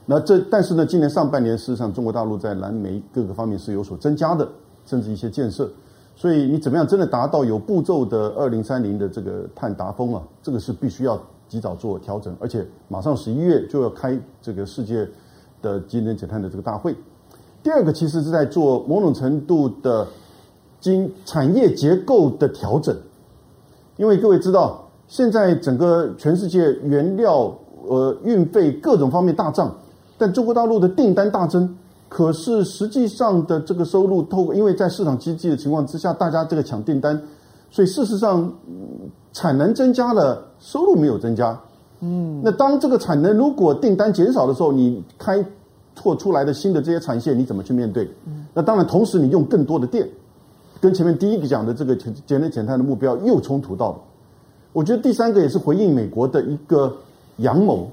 [0.04, 4.46] 那这但是呢，今年上半年事实上中国大陆在燃煤各个方面是有所增加的，
[4.84, 5.70] 甚至一些建设。
[6.14, 10.22] 所以你怎么样真的达到有步骤的二零三零的这个碳达峰啊？
[10.42, 15.08] 这个是必须要及早做调整，而且马上十一月就要开这个世界
[15.62, 16.94] 的节能减碳的这个大会。
[17.62, 20.06] 第二个其实是在做某种程度的
[20.80, 22.94] 经产业结构的调整，
[23.96, 27.56] 因为各位知道，现在整个全世界原料
[27.88, 29.72] 呃运费各种方面大涨。
[30.22, 31.68] 但中国大陆的订单大增，
[32.08, 37.20] 可是实际上的这个收入透过，因为在市场经济的情况之下，大家这个抢订单，
[37.72, 38.52] 所以事实上
[39.32, 41.60] 产能增加了，收入没有增加。
[42.02, 45.44] 嗯，那当这个产能如果订单减少的时候，你开
[45.96, 48.08] 拓出来的新的这些产线，你怎么去面对？
[48.26, 50.08] 嗯那当然，同时你用更多的电，
[50.80, 53.98] 跟前面第一个讲的这个节能减碳的目标又冲突到了。
[54.72, 56.96] 我觉得第三个也是回应美国的一个
[57.38, 57.90] 阳谋，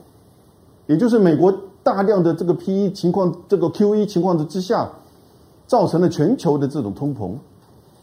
[0.86, 1.52] 也就是美国。
[1.90, 4.88] 大量的这个 PE 情况，这个 QE 情况的之下，
[5.66, 7.32] 造成了全球的这种通膨。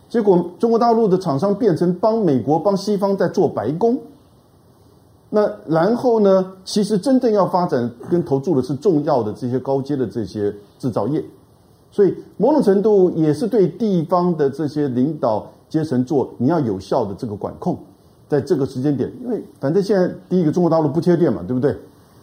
[0.08, 3.96] 结果中国大陆的厂商变成帮美国、帮西方在做白工。
[5.30, 11.22] 那然后呢，其实真正要发展跟投注的是重要的这些高阶的这些制造业。
[11.92, 17.78] 所以某种程度也是对地方的这些领导阶层做你要有效的这个管控，
[18.28, 21.76] 在这个时间点，因为反正现在第一个中国大陆不缺电嘛，对不对？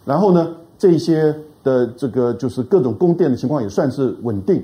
[0.04, 1.34] 然后呢，这些
[1.64, 4.62] 的这个就是各种供电的情况也算是稳定，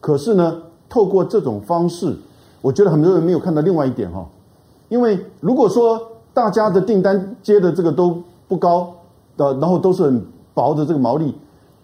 [0.00, 0.56] 可是呢，
[0.88, 2.16] 透过这种方式，
[2.62, 4.26] 我觉得很多人没有看到另外一点哈，
[4.88, 6.00] 因为如果说
[6.32, 8.92] 大家的订单接的这个都不高
[9.36, 10.24] 的，然后都是很
[10.54, 11.34] 薄的这个毛利，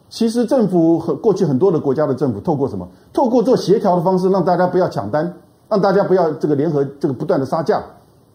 [0.09, 2.89] 其实政府和过去很多的国家的政府透过什么？
[3.13, 5.35] 透过做协调的方式，让大家不要抢单，
[5.69, 7.83] 让大家不要这个联合这个不断的杀价，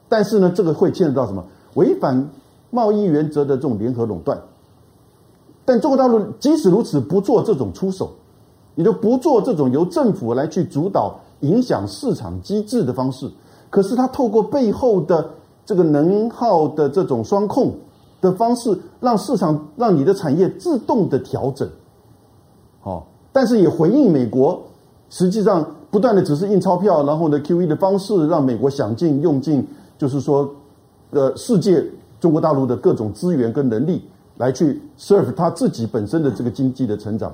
[0.08, 1.44] 但是呢，这个会牵扯到什么？
[1.76, 2.30] 违反
[2.70, 4.40] 贸易原则的这种联合垄断。
[5.70, 8.10] 但中国大陆即使如此，不做这种出手，
[8.74, 13.30] 也就不做这种由政府来去主导、影响市场机制的方式。
[13.70, 15.30] 可是他透过背后的
[15.68, 17.72] 这个能耗的这种双控
[18.20, 21.70] 的方式，让市场、让你的产业自动的调整。
[22.82, 24.60] 好，但是也回应美国，
[25.12, 29.68] 实际上不断的只是印钞票，然后呢 QE 的方式，让美国想尽用尽，
[30.00, 30.50] 就是说，
[31.12, 31.86] 呃，世界
[32.20, 34.02] 中国大陆的各种资源跟能力。
[34.40, 37.30] 来去 serve 他自己本身的这个经济的成长，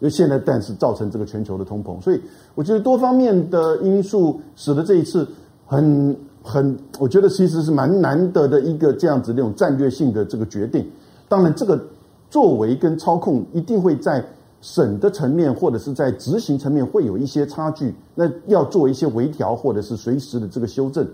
[0.00, 2.18] 因为现在但是造成这个全球的通膨，所以
[2.54, 5.28] 我觉得多方面的因素使得这一次
[5.66, 10.90] 很很，我觉得其实是蛮难得的一个这样子那种战略性的这个决定。
[11.28, 11.78] 当然，这个
[12.30, 14.24] 作为跟操控一定会在
[14.62, 21.06] 审的层面或者是在执行层面会有一些差距，那要做一些微调或者是随时的这个修正。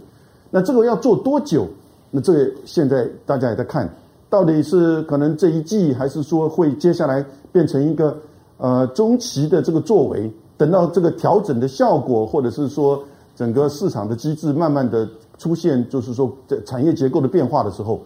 [0.48, 1.66] 那这个要做多久？
[2.12, 3.92] 那这个现在大家也在看。
[4.34, 8.16] 到底是可能这一季，还是说会接下来变成一个
[8.56, 10.28] 呃中期的这个作为？
[10.56, 13.00] 等到这个调整的效果，或者是说
[13.36, 15.08] 整个市场的机制慢慢的
[15.38, 18.00] 出现，就是说这产业结构的变化的时候，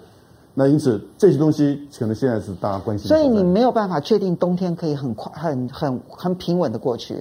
[0.53, 3.09] 那因此这些东西可能现在是大家关心。
[3.09, 7.17] 所以你没有办法确定冬天可以很快、很很很平稳的过去。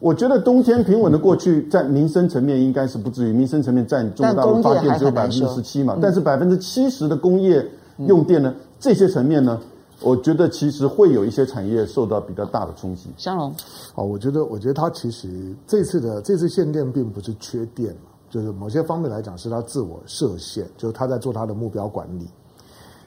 [0.00, 3.32] 我觉得冬天平稳的过去，在民生层面应该是不至于。
[3.32, 7.64] 民生层面占中国大陆发电只有百分之十七嘛，但是百分之七十的工业。
[7.98, 8.54] 用电呢？
[8.78, 9.60] 这些层面呢？
[10.02, 13.08] 我觉得其实会有一些产业受到比较大的冲击。
[13.16, 13.54] 香龙，
[13.94, 17.96] 好，我觉得，我觉得它其实这次的这次限电并不是缺电，
[18.28, 22.28] 就是某些方面来讲是它自我设限，就是它在做它的目标管理。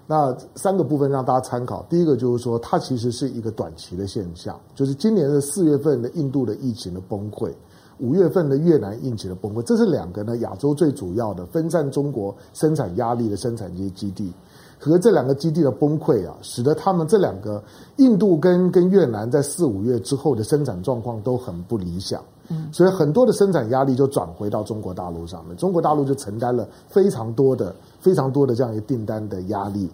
[0.08, 1.86] 那三个部分让大家参考。
[1.88, 7.52] 第一个就是说，它其实是一个短期的现象，就是今年的四月份的印度的疫情的崩溃，
[8.00, 14.34] 五月份的越南疫情的崩溃，这是两个呢亚洲最主要的分散中国生产压力的生产基基地。
[14.82, 17.62] 和这两个基地的崩溃啊，使得他们这两个
[17.98, 29.92] 印度跟跟越南在四五月之后的生产状况都很不理想，嗯，所以很多的生产压力就转回到中国大陆上面，中国大陆就承担了非常多的非常多的这样一个订单的压力。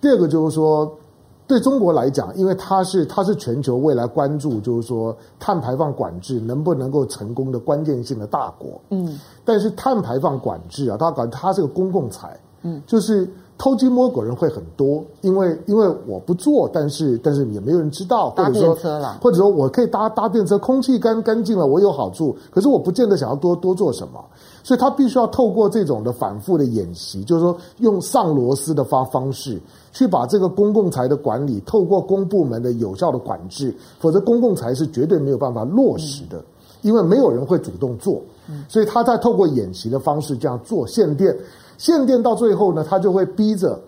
[0.00, 0.90] 第二个就是说，
[1.46, 13.28] 对中国来讲，因为它是它是全球未来关注就是说碳排放管制能不能够成功的关键性的大国，嗯，但是碳排放管制啊，它管它是个公共财，嗯，就是。
[13.58, 18.74] 偷鸡摸狗人会很多，因为因为我不做，但是但是也没有人知道，或者说
[19.20, 24.24] 或者说我可以搭搭便车，空气干干净了，我有好处，可是我不见得想要多多做什么，
[24.62, 29.60] 所以他必须要透过这种的反复的演习，就是说用上螺丝的发方式
[29.92, 36.38] 去把这个公共财的管理，透过公部门的有效的管制，否则公共财是绝对没有办法落实的。
[36.38, 36.44] 嗯。
[36.82, 38.22] 因为没有人会主动做，
[38.68, 41.38] 所以他在透过演习的方式这样做限电，限
[42.04, 43.78] 电到最后呢，他就会逼着。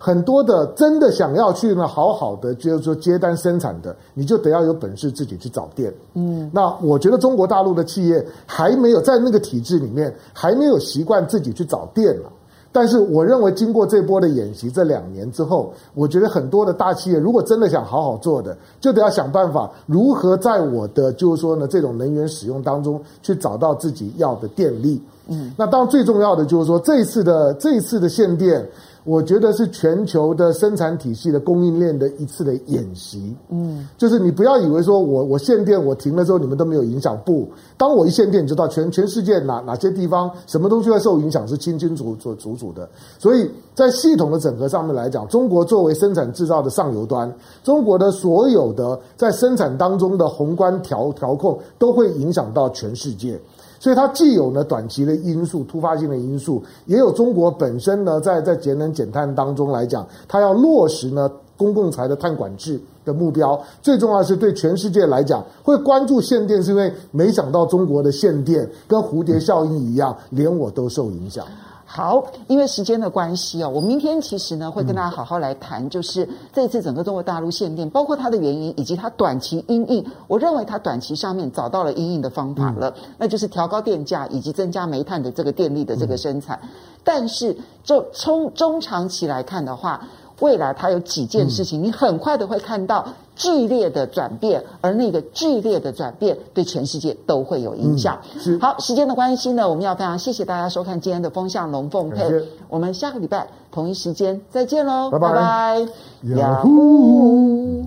[0.00, 5.92] 很多的真的想要去呢，好好的就是说接单生产的，你就得要有本事自己去找电。
[6.14, 12.30] 嗯，那我觉得中国大陆的企业还没有在那个体制里面还没有习惯自己去找电了。
[12.70, 25.02] 但是我认为经过这波的演习这两年之后，我觉得很多的大企业如果真的想好好做的，就得要想办法如何在我的就是说呢这种能源使用当中去找到自己要的电力。
[25.28, 28.66] 嗯，那当然最重要的就是说这一次的这一次的限电。
[29.04, 37.48] 我觉得是全球的生产体系的供应链的一次的演习，嗯，就是你不要以为说我我限电我停了之后你们都没有影响，不，
[37.78, 42.86] 当我一限电，你知道全全世界哪哪些地方什么东西会受影响是清清楚楚楚楚的，
[43.18, 47.32] 所以在系统的整合上面来讲，中国作为生产制造的上游端，
[47.64, 53.40] 中国的所有的在生产当中的宏观调调控都会影响到全世界。
[53.80, 63.60] 所以它既有呢短期的因素、突发性的因素，也有中国本身呢在在节能减碳当中来讲，它要落实呢公共财的碳管制的目标。
[63.82, 71.44] 最重要的是对全世界来讲，会关注限电，是因为没想到中国的限电跟蝴蝶效应一样，连我都受影响。
[71.90, 80.04] 好，因为时间的关系哦，我明天其实呢会跟大家好好来谈，就是这次整个中国大陆限电，包括它的原因以及它短期因应。
[80.26, 86.60] 我认为它短期上面找到了因应的方法了，那就是调高电价以及增加煤炭的这个电力的这个生产。
[87.02, 90.06] 但是就从中长期来看的话，
[90.40, 93.06] 未来它有几件事情，你很快的会看到。
[93.38, 98.18] 剧烈的转变，而那个剧烈的转变对全世界都会有影响。
[98.44, 102.28] 嗯、好，时间的关系呢，我们要非常谢谢大家收看今天的风向龙凤配。
[102.68, 105.86] 我们下个礼拜同一时间再见喽，拜拜。
[106.24, 107.86] Yahoo